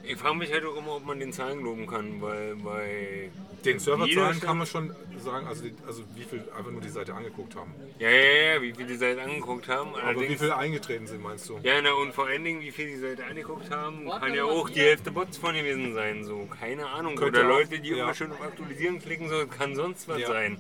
[0.03, 3.31] Ich frage mich halt auch immer, ob man den Zahlen loben kann, weil bei.
[3.65, 7.15] Den Serverzahlen kann man schon sagen, also, die, also wie viel einfach nur die Seite
[7.15, 7.75] angeguckt haben.
[7.99, 9.95] Ja, ja, ja, wie viele die Seite angeguckt haben.
[9.95, 11.59] Aber wie viele eingetreten sind, meinst du?
[11.63, 14.71] ja, na, und vor allen Dingen, wie viel die Seite angeguckt haben, kann ja auch
[14.71, 16.25] die Hälfte Bots von gewesen sein.
[16.25, 17.17] So, keine Ahnung.
[17.17, 18.05] Könnte Oder Leute, die ja.
[18.05, 20.29] immer schön auf Aktualisieren klicken, so, kann sonst was Ja.
[20.29, 20.57] sein.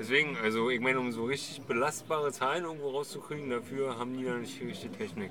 [0.00, 4.38] Deswegen, also ich meine, um so richtig belastbare Zahlen irgendwo rauszukriegen, dafür haben die noch
[4.38, 5.30] nicht die richtige Technik.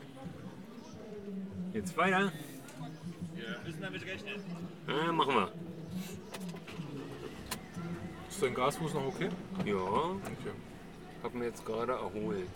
[1.73, 2.31] Jetzt weiter.
[3.41, 4.43] Wir müssen damit rechnen.
[4.87, 5.51] Ja, machen wir.
[8.29, 9.29] Ist dein Gasfuß noch okay?
[9.65, 10.53] Ja, Okay.
[11.23, 12.49] hab mir jetzt gerade erholt.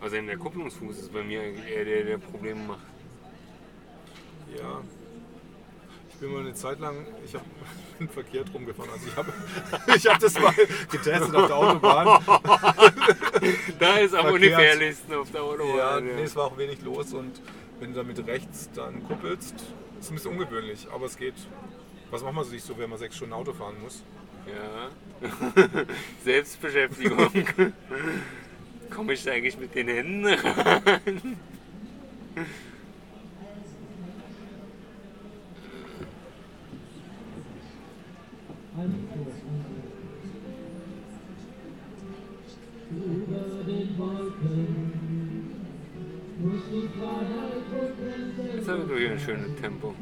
[0.00, 2.86] Also der Kupplungsfuß ist bei mir eher der, der Probleme macht.
[4.56, 4.82] Ja.
[6.18, 7.32] Ich bin mal eine Zeit lang, ich
[8.00, 8.90] bin verkehrt rumgefahren.
[8.90, 9.32] Also ich habe
[9.96, 10.52] ich hab das mal
[10.90, 12.20] getestet auf der Autobahn.
[13.78, 15.76] Da ist am ungefährlichsten auf der Autobahn.
[15.76, 17.40] Ja, nee, es war auch wenig los und
[17.78, 19.54] wenn du damit rechts dann kuppelst,
[20.00, 21.34] ist ein bisschen ungewöhnlich, aber es geht.
[22.10, 24.02] Was macht man sich so, wenn man sechs Stunden Auto fahren muss?
[24.48, 24.90] Ja.
[26.24, 27.30] Selbstbeschäftigung.
[28.90, 31.36] Komme ich da eigentlich mit den Händen ran?
[48.54, 49.94] Jetzt haben wir ein schönes Tempo.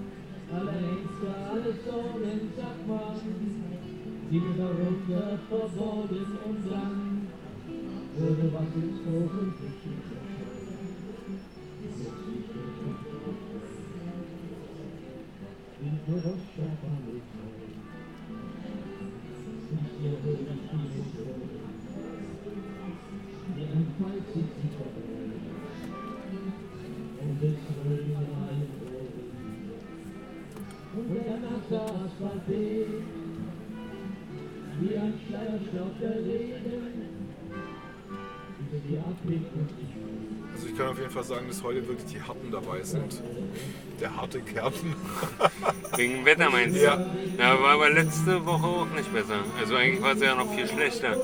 [30.97, 32.87] Und der nasse Asphalt weht,
[34.81, 36.96] wie ein Schleierstaub der Regen,
[40.55, 43.23] Also ich kann auf jeden Fall sagen, dass heute wirklich die Harten dabei sind.
[44.01, 44.73] Der harte Kern.
[45.97, 46.83] Wegen dem Wetter meinst du?
[46.83, 47.07] Ja.
[47.39, 49.41] Ja, war aber letzte Woche auch nicht besser.
[49.59, 51.17] Also eigentlich war es ja noch viel schlechter.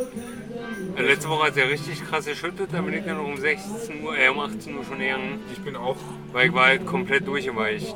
[0.96, 4.02] Äh, Letzte Woche hat es ja richtig krass geschüttet, da bin ich dann um 16
[4.04, 5.96] Uhr, äh, um 18 Uhr schon gegangen, Ich bin auch,
[6.32, 7.94] weil ich war halt komplett durchgeweicht.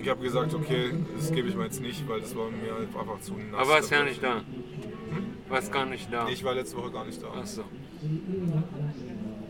[0.00, 3.20] ich habe gesagt, okay, das gebe ich mir jetzt nicht, weil das war mir einfach
[3.20, 3.60] zu nass.
[3.60, 4.10] Aber warst ja dafür.
[4.10, 4.42] nicht da.
[5.52, 6.24] Warst gar nicht da.
[6.24, 7.28] Nee, ich war letzte Woche gar nicht da.
[7.28, 7.64] Achso.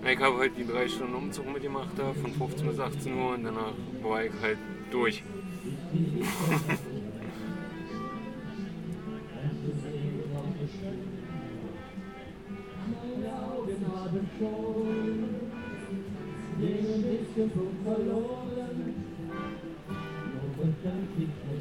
[0.05, 3.45] Ich habe halt die drei Stunden Umzug mitgemacht da, von 15 bis 18 Uhr und
[3.45, 3.73] danach
[4.03, 4.59] war ich halt
[4.91, 5.23] durch.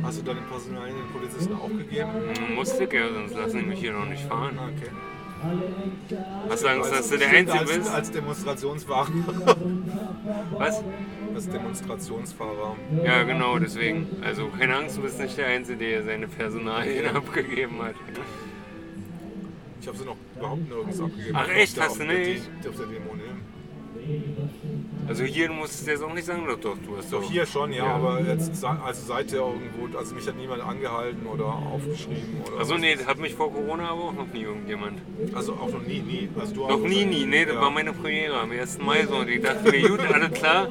[0.02, 2.08] Hast du deinen Personalien den Polizisten aufgegeben?
[2.54, 4.58] Musste ja, sonst lassen die mich hier noch nicht fahren.
[4.58, 4.90] Ah, Okay.
[6.50, 7.90] Hast du Angst, dass du der Einzige als, bist?
[7.90, 9.08] als Demonstrationsfahrer.
[10.58, 10.84] Was?
[11.34, 12.76] Als Demonstrationsfahrer.
[13.02, 14.06] Ja, genau, deswegen.
[14.22, 17.94] Also keine Angst, du bist nicht der Einzige, der seine Personalien abgegeben hat.
[19.80, 21.34] Ich habe sie noch überhaupt nirgends abgegeben.
[21.34, 21.80] Ach, echt?
[21.80, 22.42] Hast du nicht?
[22.62, 23.22] die- Auf der Demo, ne?
[25.10, 27.28] Also hier, du musst es jetzt auch nicht sagen, doch, du hast Doch doch.
[27.28, 27.94] hier schon, ja, Ja.
[27.96, 32.96] aber jetzt also seither irgendwo, also mich hat niemand angehalten oder aufgeschrieben oder Also nee,
[33.04, 35.00] hat mich vor Corona aber auch noch nie irgendjemand.
[35.34, 36.28] Also auch noch nie, nie.
[36.38, 37.60] Also du Noch nie, nie, nee, das Ja.
[37.60, 38.78] war meine Premiere am 1.
[38.78, 40.68] Mai so und ich dachte mir, gut, alles klar,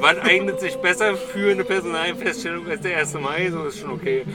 [0.00, 3.12] was eignet sich besser für eine Personalfeststellung als der 1.
[3.20, 4.24] Mai, so ist schon okay.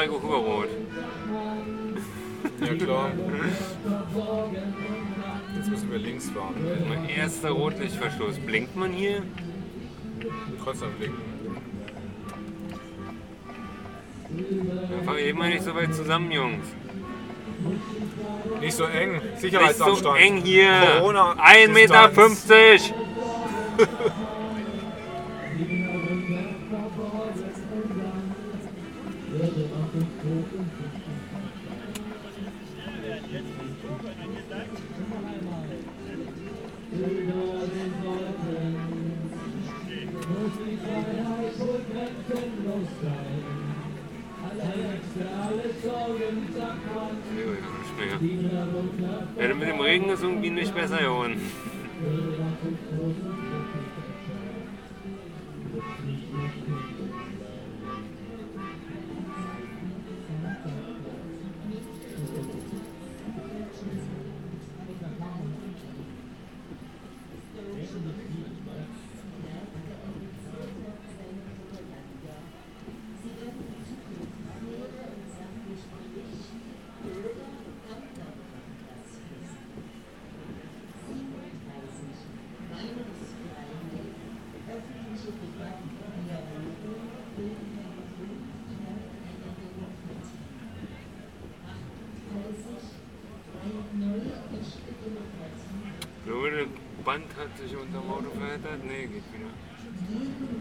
[0.00, 0.68] Zwei Rüberrot.
[2.58, 3.10] Ja klar.
[5.54, 6.54] Jetzt müssen wir links fahren.
[6.88, 8.38] Mein erster Rotlichtverstoß.
[8.38, 9.22] Blinkt man hier?
[10.64, 11.20] Dann blinken.
[14.90, 16.66] Dann fahr eben mal nicht so weit zusammen, Jungs.
[18.58, 19.12] Nicht so eng.
[19.12, 20.18] Nicht so Sicherheitsabstand.
[20.18, 20.72] eng hier.
[20.98, 22.10] Corona 1,50 Meter.
[30.20, 30.26] ja,
[49.54, 51.40] mit dem Regen ist irgendwie nicht besser geworden.
[99.08, 99.54] Verheddert.
[100.08, 100.59] Nee, geht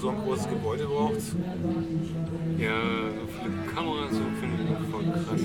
[0.00, 1.14] so ein großes Gebäude braucht.
[2.58, 2.80] Ja,
[3.10, 5.40] so viele Kameras, so finde ich voll krass.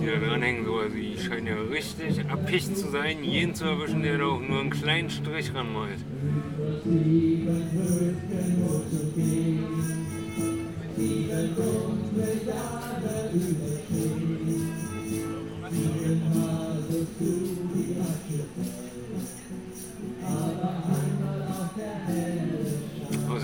[0.00, 4.02] Die da dranhängen, so, also die scheinen ja richtig erpicht zu sein, jeden zu erwischen,
[4.02, 5.98] der da auch nur einen kleinen Strich ranmalt.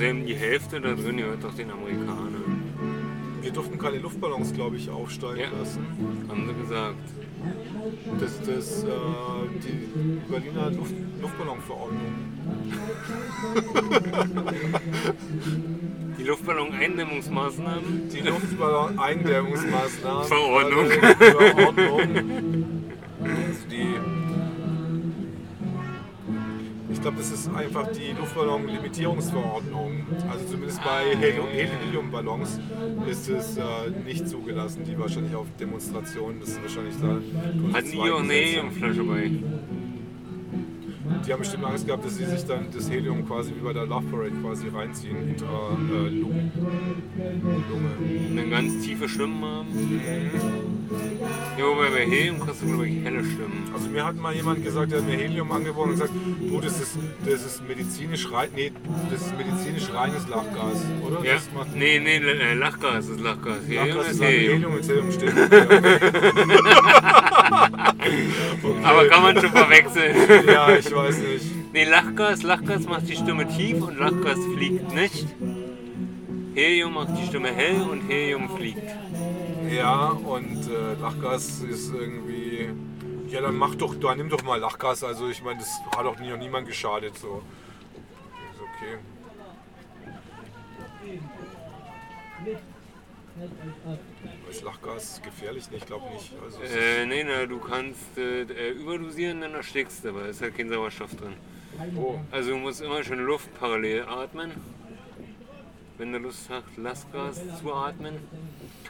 [0.06, 2.62] Außerdem die Hälfte da drin gehört doch den Amerikanern.
[3.42, 5.48] Wir durften keine Luftballons, glaube ich, aufsteigen Ja.
[5.58, 5.84] lassen.
[6.28, 6.94] Haben sie gesagt.
[8.20, 8.86] Das, das, äh,
[9.64, 9.88] die
[10.30, 12.00] Berliner Luft, Luftballonverordnung.
[16.16, 18.08] Die Luftballon-Eindämmungsmaßnahmen.
[18.08, 20.24] Die Luftballon-Eindämmungsmaßnahmen.
[20.24, 20.86] Verordnung.
[21.18, 22.64] Verordnung.
[27.06, 30.06] Glaube, das ist einfach die Luftballon-Limitierungsverordnung.
[30.28, 32.58] Also zumindest bei Helium- Heliumballons
[33.08, 33.62] ist es äh,
[34.04, 37.20] nicht zugelassen, die wahrscheinlich auf Demonstrationen, das ist wahrscheinlich da.
[38.12, 39.30] Auch eine Heliumflasche bei?
[41.26, 43.86] Die haben bestimmt Angst gehabt, dass sie sich dann das Helium quasi wie bei der
[43.86, 46.50] Love Parade quasi reinziehen, intra äh, Lunge.
[47.42, 48.30] Lunge.
[48.30, 49.66] Eine ganz tiefe Stimmen haben.
[51.58, 53.70] Ja, wobei bei Helium kostet glaube ich helle Stimmen.
[53.74, 56.80] Also mir hat mal jemand gesagt, der hat mir Helium angeboten und gesagt, du, das
[56.80, 58.72] ist, das ist medizinisch rein, nee,
[59.10, 61.24] das ist medizinisch reines Lachgas, oder?
[61.24, 61.34] Ja?
[61.34, 63.66] Das macht Nee, nee, äh, Lachgas ist Lachgas.
[63.66, 64.54] Helium Lachgas ist ist Helium.
[64.54, 65.36] Helium und Helium stimmt.
[68.82, 70.46] Aber kann man schon verwechseln.
[70.46, 71.72] ja, ich weiß nicht.
[71.72, 75.26] Nee, Lachgas, Lachgas macht die Stimme tief und Lachgas fliegt nicht.
[76.54, 78.90] Helium macht die Stimme hell und Helium fliegt.
[79.70, 82.70] Ja, und äh, Lachgas ist irgendwie.
[83.28, 85.04] Ja, dann mach doch, dann nimm doch mal Lachgas.
[85.04, 87.18] Also ich meine, das hat auch nie, noch niemand geschadet.
[87.18, 87.42] So.
[88.52, 88.98] Ist okay.
[94.50, 95.64] Ist Lachgas gefährlich?
[95.72, 96.32] Ich glaube nicht.
[96.44, 100.42] Also, Äh, nee, na, du kannst äh, äh, überdosieren, dann erstickst du, aber es ist
[100.42, 101.34] halt kein Sauerstoff drin.
[101.96, 104.52] oh, Also du musst immer schön Luft parallel atmen.
[105.98, 108.16] Wenn du Lust hast, Lastgas zu atmen.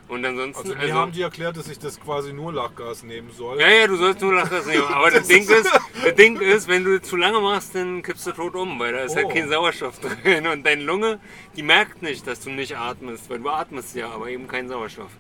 [0.09, 3.31] Und ansonsten, also mir also, haben die erklärt, dass ich das quasi nur Lachgas nehmen
[3.33, 3.61] soll.
[3.61, 4.85] ja, ja, du sollst nur Lachgas nehmen.
[4.89, 5.71] Aber das Ding ist,
[6.05, 9.01] das Ding ist, wenn du zu lange machst, dann kippst du tot um, weil da
[9.01, 9.17] ist Oh.
[9.17, 10.47] halt kein Sauerstoff drin.
[10.49, 11.19] Und deine Lunge,
[11.57, 15.11] die merkt nicht, dass du nicht atmest, weil du atmest ja, aber eben keinen Sauerstoff.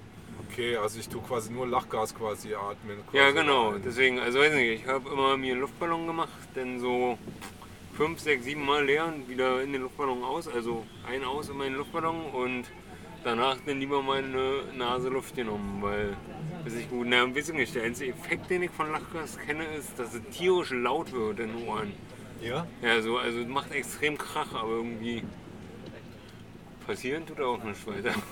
[0.56, 2.96] Okay, also ich tue quasi nur Lachgas quasi atmen.
[3.10, 3.72] Quasi Ja, genau.
[3.72, 3.82] rein.
[3.84, 7.18] Deswegen, also weiß nicht, ich habe immer mir einen Luftballon gemacht, dann so
[7.92, 10.48] fünf, sechs, sieben Mal leer und wieder in den Luftballon aus.
[10.48, 12.64] Also ein aus in meinen Luftballon und
[13.22, 16.16] danach dann lieber meine Nase Luft genommen, weil
[16.64, 17.06] das ist gut.
[17.06, 20.70] Na, ich nicht, der einzige Effekt, den ich von Lachgas kenne, ist, dass es tierisch
[20.70, 21.92] laut wird in den Ohren.
[22.40, 22.66] Ja?
[22.80, 25.22] Ja, so, also es macht extrem Krach, aber irgendwie
[26.86, 28.14] passieren tut auch nicht weiter.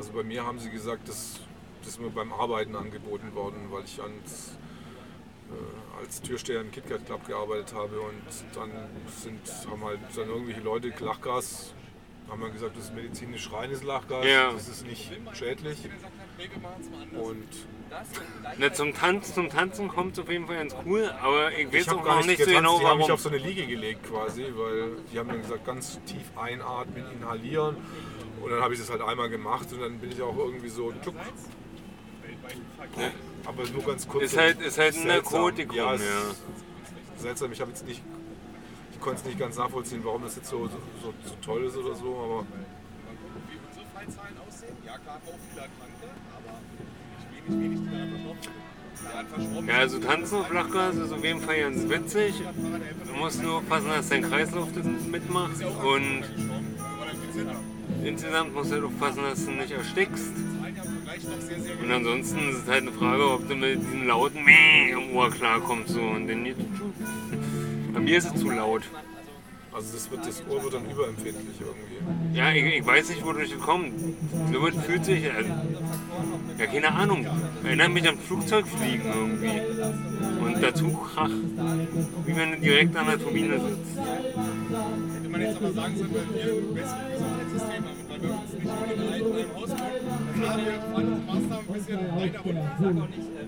[0.00, 1.40] Also bei mir haben sie gesagt, das,
[1.80, 4.56] das ist mir beim Arbeiten angeboten worden, weil ich ans,
[5.50, 8.14] äh, als Türsteher im KitKat Club gearbeitet habe und
[8.54, 8.70] dann
[9.22, 9.40] sind,
[9.70, 11.74] haben halt dann irgendwelche Leute Lachgas,
[12.30, 14.50] haben dann gesagt, das ist medizinisch reines Lachgas, Ja.
[14.54, 15.76] das ist nicht schädlich.
[17.12, 17.48] Und
[18.56, 21.74] Na, zum, Tanz, zum Tanzen kommt es auf jeden Fall ganz cool, aber ich weiß
[21.82, 23.14] ich habe auch gar noch nicht nicht so getanzt, genau die haben mich warum.
[23.16, 27.76] auf so eine Liege gelegt quasi, weil die haben dann gesagt, ganz tief einatmen, inhalieren.
[28.40, 30.92] Und dann habe ich das halt einmal gemacht und dann bin ich auch irgendwie so
[31.04, 31.14] tuck.
[33.46, 34.24] Aber nur ganz kurz.
[34.24, 35.06] Ist halt- ist halt ein.
[35.06, 35.94] Narkotikum, ja.
[35.94, 36.00] ja.
[37.18, 38.02] Seltsam, ich habe jetzt nicht.
[38.92, 41.76] Ich konnte es nicht ganz nachvollziehen, warum das jetzt so, so, so, so toll ist
[41.76, 42.46] oder so, aber
[43.48, 44.76] Wie unsere Fallzahlen aussehen?
[49.66, 52.42] Ja, also Tanzen auf Lachgas ist auf jeden Fall ganz witzig.
[53.06, 56.24] Du musst nur aufpassen, dass dein Kreislauf das mitmacht und
[58.04, 60.32] insgesamt musst du halt aufpassen, dass du nicht erstickst.
[61.82, 65.30] Und ansonsten ist es halt eine Frage, ob du mit diesem lauten Mäh im Ohr
[65.30, 65.90] klarkommst.
[65.90, 66.00] So.
[66.00, 66.44] Und dann.
[67.92, 68.82] Bei mir ist es zu laut.
[69.80, 72.36] Also das, wird, das Ohr wird dann überempfindlich irgendwie.
[72.38, 73.98] Ja, ich, ich weiß nicht, wodurch es kommt.
[74.52, 75.50] So wird fühlt sich, also,
[76.58, 77.26] ja, keine Ahnung.
[77.64, 79.60] Erinnert mich an Flugzeugfliegen irgendwie.
[80.44, 81.30] Und dazu Krach.
[82.26, 83.98] Wie wenn du direkt an der Turbine sitzt.
[85.16, 88.34] Hätte man jetzt aber sagen sollen, weil wir ein besseres Gesundheitssystem haben und weil wir
[88.36, 92.00] uns nicht nur in einem einem Haus wohnen, dann haben wir alle Maßnahmen ein bisschen
[92.16, 93.08] weiter runter.
[93.16, 93.39] Nicht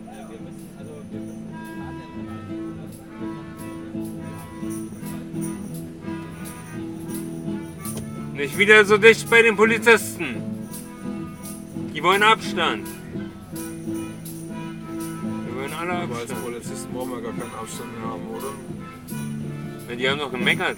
[8.59, 10.37] wieder so dicht bei den Polizisten.
[11.95, 12.89] Die wollen Abstand.
[15.47, 16.45] Die wollen alle Aber als Abstand.
[16.45, 18.53] Polizisten brauchen wir gar keinen Abstand mehr haben, oder?
[19.89, 20.77] Ja, die haben doch gemeckert.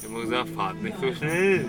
[0.00, 1.66] Die haben gesagt, fahrt nicht so schnell.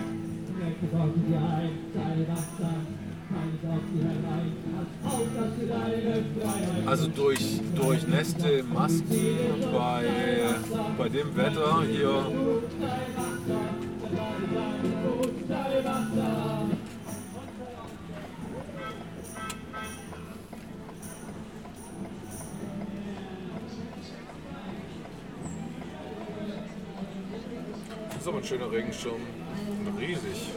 [6.86, 9.38] Also durch, durchnässte Masken
[9.72, 10.06] bei,
[10.98, 12.26] bei dem Wetter hier.
[28.10, 29.22] Das ist aber ein schöner Regenschirm.
[30.00, 30.52] Riesig.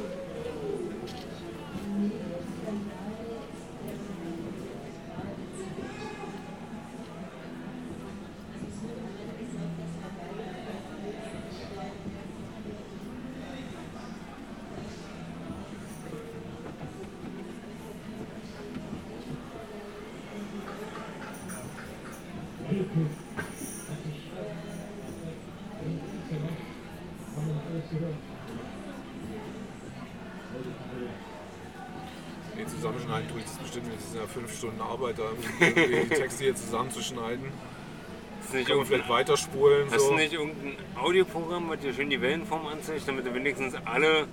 [32.57, 33.99] Nee, zusammenschneiden tue ich das bestimmt nicht.
[33.99, 35.25] Das sind ja fünf Stunden Arbeit, da
[35.61, 37.45] die Texte hier zusammenzuschneiden.
[38.45, 39.89] Ist nicht Kann man vielleicht weiterspulen.
[39.91, 40.11] hast So.
[40.11, 44.27] du nicht irgendein Audioprogramm, was dir schön die Wellenform anzeigt, damit du wenigstens alle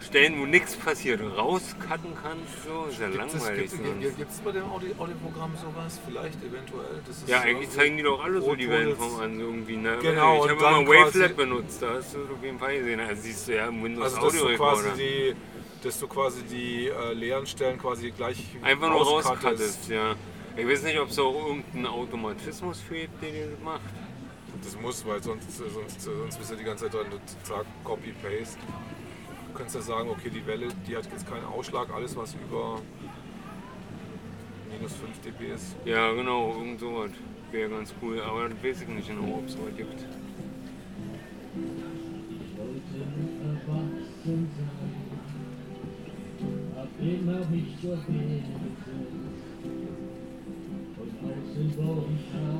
[0.00, 2.64] Stellen, wo nichts passiert, rauscutten kannst?
[2.66, 3.70] So ist ja langweilig.
[3.70, 4.16] sonst.
[4.16, 6.00] Gibt es bei dem Audi- Audioprogramm sowas?
[6.06, 7.02] Vielleicht, eventuell?
[7.06, 9.76] Das Ja, so eigentlich zeigen die doch alle so die Wellenform an, so irgendwie.
[9.76, 9.98] Ne?
[10.00, 13.00] Genau, ich habe immer Wavelab benutzt, da hast du auf jeden Fall gesehen.
[13.00, 14.94] Also siehst du ja im Windows Also, Audio Recorder.
[15.82, 20.14] Dass du quasi die äh, leeren Stellen quasi gleich Einfach nur rauscuttest, ja.
[20.56, 23.80] Ich weiß nicht, ob es auch irgendeinen Automatismus fehlt, dir das macht.
[24.64, 27.06] Das muss, weil sonst, sonst, sonst bist du die ganze Zeit dran,
[27.44, 28.58] zack, Copy-Paste.
[29.52, 32.80] Du kannst ja sagen, okay, die Welle, die hat jetzt keinen Ausschlag, alles was über.
[34.68, 35.76] minus 5 dB ist.
[35.84, 37.10] Ja, genau, irgend sowas.
[37.52, 40.04] Wäre ganz cool, aber das weiß ich nicht genau, ob es sowas gibt.
[47.58, 49.48] Immer mich zur Wehr gesetzt.
[50.98, 52.57] Und außen war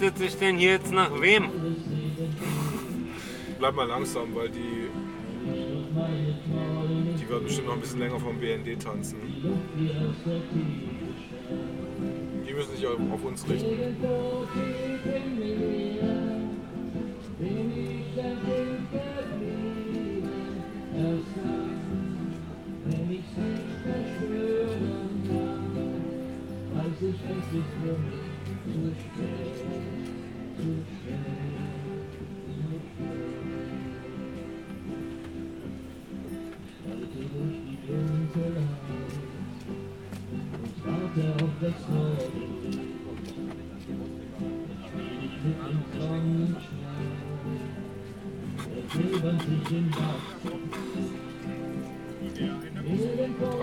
[0.00, 1.50] richtet sich denn hier jetzt nach wem?
[3.58, 4.88] Bleib mal langsam, weil die.
[7.18, 9.16] Die werden bestimmt noch ein bisschen länger vom BND tanzen.
[12.46, 13.96] Die müssen sich auf uns richten.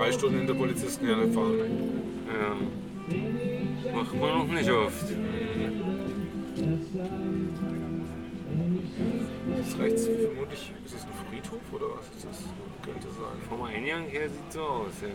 [0.06, 1.58] Drei Stunden hinter Polizisten herfahren.
[2.28, 3.92] Ja.
[3.92, 5.04] Macht man auch nicht oft.
[9.60, 10.72] ist rechts vermutlich.
[10.86, 12.44] Ist das ein Friedhof oder was ist das?
[12.84, 13.42] Könnte sein.
[13.50, 15.10] Vom Eingang her sieht so aus, ja.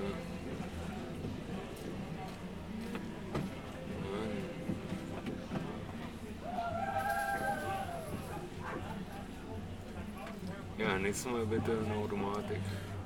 [10.84, 12.58] Ja, nächstes Mal bitte eine Automatik.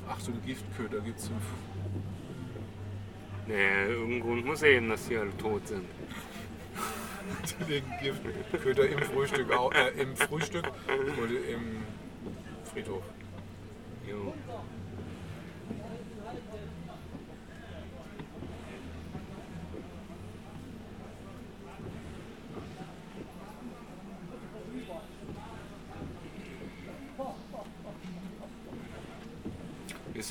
[0.08, 1.30] Ach, so ein Giftköder gibt es.
[3.46, 5.84] Naja, irgendein Grund muss eben, dass die alle tot sind.
[7.68, 11.82] Den Giftköder im Frühstück, au- äh, im Frühstück oder im
[12.72, 13.02] Friedhof.
[14.08, 14.34] Jo.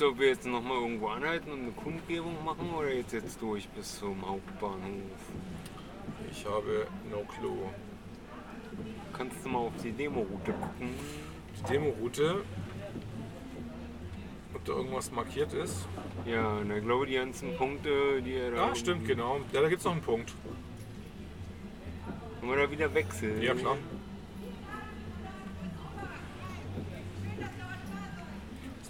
[0.04, 3.66] Ist ob wir jetzt nochmal irgendwo anhalten und eine Kundgebung machen oder jetzt jetzt durch
[3.70, 5.32] bis zum Hauptbahnhof?
[6.30, 7.70] Ich habe no clue.
[9.14, 10.90] Kannst du mal auf die Demo-Route gucken?
[11.58, 12.44] Die Demo-Route,
[14.54, 15.88] ob da irgendwas markiert ist.
[16.26, 18.56] Ja, na, ich glaube die ganzen Punkte, die er da.
[18.68, 19.40] Ja, stimmt, genau.
[19.54, 20.34] Ja, da gibt es noch einen Punkt.
[22.40, 23.40] Können wir da wieder wechseln?
[23.40, 23.78] Ja, klar.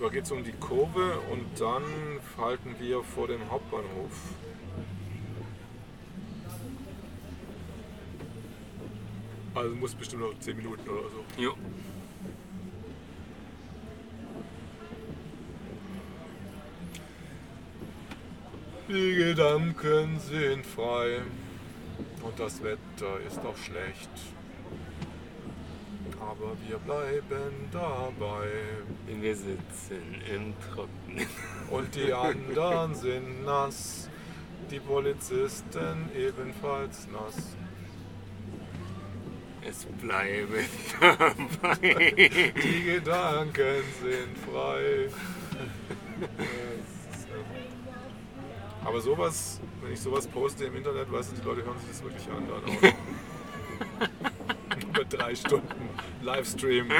[0.05, 1.83] So, geht es um die Kurve und dann
[2.37, 4.13] halten wir vor dem Hauptbahnhof.
[9.55, 11.43] Also muss bestimmt noch 10 Minuten oder so.
[11.43, 11.55] Jo.
[18.87, 21.23] Die Gedanken sind frei
[22.23, 24.11] und das Wetter ist auch schlecht.
[26.37, 28.49] Aber wir bleiben dabei
[29.07, 31.27] Wir sitzen im Trocknen.
[31.71, 34.09] und die anderen sind nass.
[34.71, 37.57] Die Polizisten ebenfalls nass.
[39.63, 40.67] Es bleiben
[41.01, 42.15] dabei.
[42.63, 45.09] Die Gedanken sind frei.
[48.85, 52.03] Aber sowas, wenn ich sowas poste im Internet, weißt du, die Leute hören sich das
[52.03, 52.47] wirklich an.
[52.49, 52.65] Dann
[54.11, 54.34] auch.
[55.17, 55.89] Drei Stunden
[56.23, 56.91] Livestream.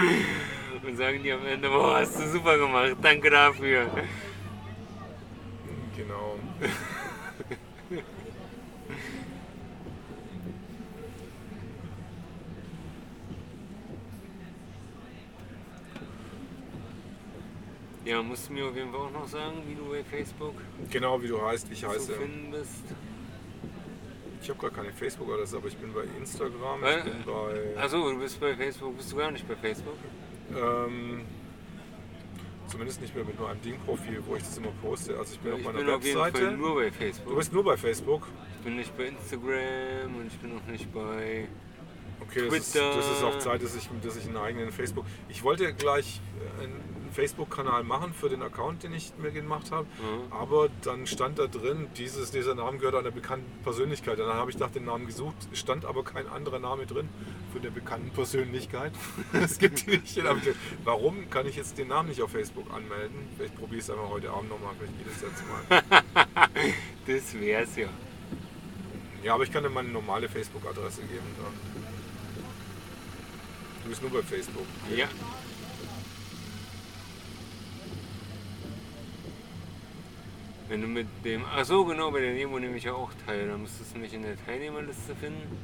[0.87, 3.87] Und sagen die am Ende, boah, hast du super gemacht, danke dafür.
[5.97, 6.39] Genau.
[18.05, 20.55] Ja, musst du mir auf jeden Fall auch noch sagen, wie du bei Facebook
[20.91, 22.13] Genau wie du heißt, wie ich zu heiße.
[22.13, 22.85] finden bist.
[24.45, 27.81] Ich habe gar keine Facebook-Adresse, aber ich bin bei Instagram, Äh, ich bin bei.
[27.81, 29.97] Achso, du bist bei Facebook, bist du gar nicht bei Facebook?
[30.55, 31.23] Ähm,
[32.67, 35.17] zumindest nicht mehr mit nur einem Ding-Profil, wo ich das immer poste.
[35.17, 36.45] Also ich bin auf ich meiner bin auf jeden Webseite.
[36.45, 37.37] Fall nur bei du Facebook.
[37.39, 38.29] bist nur bei Facebook.
[38.59, 41.49] Ich bin nicht bei Instagram und ich bin auch nicht bei
[42.21, 42.97] Okay, das ist, Twitter.
[42.97, 45.07] das ist auch Zeit, dass ich, dass ich einen eigenen Facebook.
[45.31, 46.21] Ich wollte gleich
[46.61, 46.65] äh,
[47.15, 49.85] Facebook-Kanal machen für den Account, den ich mir gemacht habe.
[49.85, 50.33] Mhm.
[50.33, 54.19] Aber dann stand da drin, dieses, dieser Name gehört einer bekannten Persönlichkeit.
[54.19, 57.09] Dann habe ich nach dem Namen gesucht, stand aber kein anderer Name drin
[57.53, 58.93] für eine bekannten Persönlichkeit.
[59.33, 60.21] Es gibt die nicht.
[60.85, 63.29] Warum kann ich jetzt den Namen nicht auf Facebook anmelden?
[63.37, 66.05] Vielleicht probiere ich es einfach heute Abend nochmal, vielleicht geht es jetzt mal.
[67.07, 67.89] Das wär's ja.
[69.23, 71.27] Ja, aber ich kann dir meine normale Facebook-Adresse geben.
[71.39, 71.51] Da.
[73.83, 74.67] Du bist nur bei Facebook.
[74.95, 75.07] Ja.
[80.75, 81.45] Wenn du mit dem.
[81.55, 83.47] Ach so, genau, bei der Nemo nehme ich ja auch teil.
[83.47, 85.57] Da müsstest du mich in der Teilnehmerliste finden.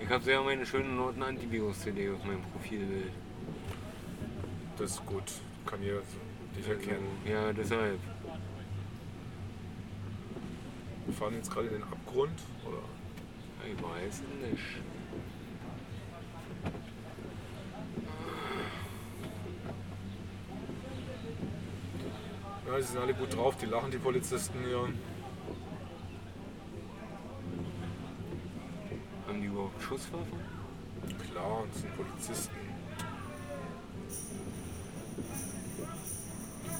[0.00, 3.12] Ich habe sehr meine schönen Noten Antivirus-CD auf meinem Profilbild.
[4.78, 5.34] Das ist gut.
[5.66, 6.00] Kann jeder
[6.56, 7.06] dich erkennen.
[7.30, 8.00] Ja, deshalb.
[11.04, 12.40] Wir fahren jetzt gerade in den Abgrund.
[12.64, 12.80] Oder?
[13.70, 14.62] Ich weiß nicht.
[22.66, 23.56] Ja, die sind alle gut drauf.
[23.58, 24.88] Die lachen, die Polizisten hier.
[29.26, 30.40] Haben die überhaupt Schusswaffen?
[31.30, 32.56] Klar, das sind Polizisten.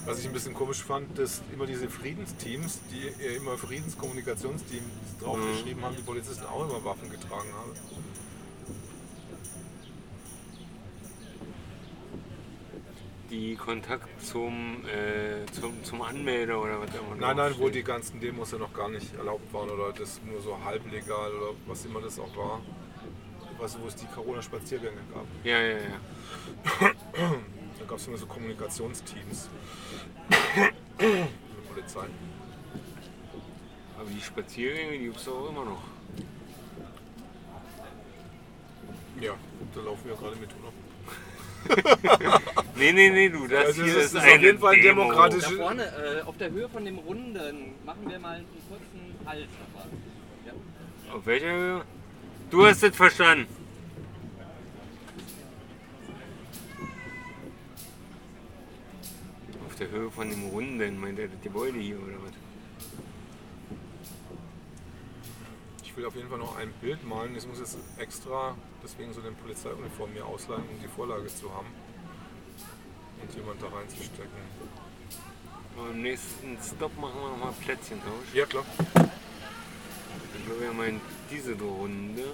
[0.07, 5.97] Was ich ein bisschen komisch fand, dass immer diese Friedensteams, die immer Friedenskommunikationsteams draufgeschrieben haben,
[5.97, 7.72] die Polizisten auch immer Waffen getragen haben.
[13.37, 18.18] Die Kontakt zum, äh, zum, zum Anmelder oder was immer Nein, nein, wo die ganzen
[18.18, 22.01] Demos ja noch gar nicht erlaubt waren oder das nur so halblegal oder was immer
[22.01, 22.62] das auch war.
[23.59, 25.26] Weißt du, wo es die Corona-Spaziergänge gab?
[25.45, 26.01] Ja, ja, ja.
[27.78, 29.51] Da gab es immer so Kommunikationsteams.
[30.99, 31.28] Mit der
[31.74, 32.07] Polizei.
[34.01, 35.82] Aber die Spaziergänge, die gibt es auch immer noch.
[39.20, 39.34] Ja,
[39.74, 40.72] da laufen wir gerade mit, oder?
[42.79, 45.03] Nee, nee, nee, du, das Also hier es ist, ist auf jeden Fall ein Demo.
[45.03, 49.27] demokratisch- Da vorne, äh, auf der Höhe von dem Runden, machen wir mal einen kurzen
[49.27, 49.49] Halt.
[49.74, 49.89] nochmal.
[50.47, 51.14] Ja.
[51.14, 51.85] Auf welcher Höhe?
[52.51, 53.47] Du hast es verstanden.
[59.66, 62.33] Auf der Höhe von dem Runden, meint er das Gebäude hier oder was?
[65.83, 67.35] Ich will auf jeden Fall noch ein Bild malen.
[67.37, 71.66] Ich muss jetzt extra deswegen so eine Polizeiuniform mir ausleihen, um die Vorlage zu haben.
[73.23, 74.31] Und jemand da reinzustecken.
[75.77, 78.35] Beim nächsten Stop machen wir nochmal Plätzchentausch.
[78.35, 78.64] Ja, klar.
[80.39, 81.01] Ich glaube, er meint
[81.31, 82.25] diese Runde.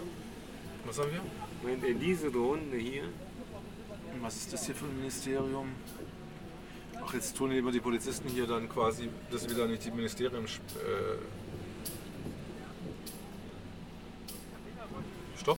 [0.85, 1.22] Was haben wir?
[1.68, 3.05] Meint er diese Runde hier?
[4.20, 5.72] Was ist das hier für ein Ministerium?
[7.05, 11.18] Ach, jetzt tun immer die Polizisten hier dann quasi, dass wir da nicht die Ministeriumsschilder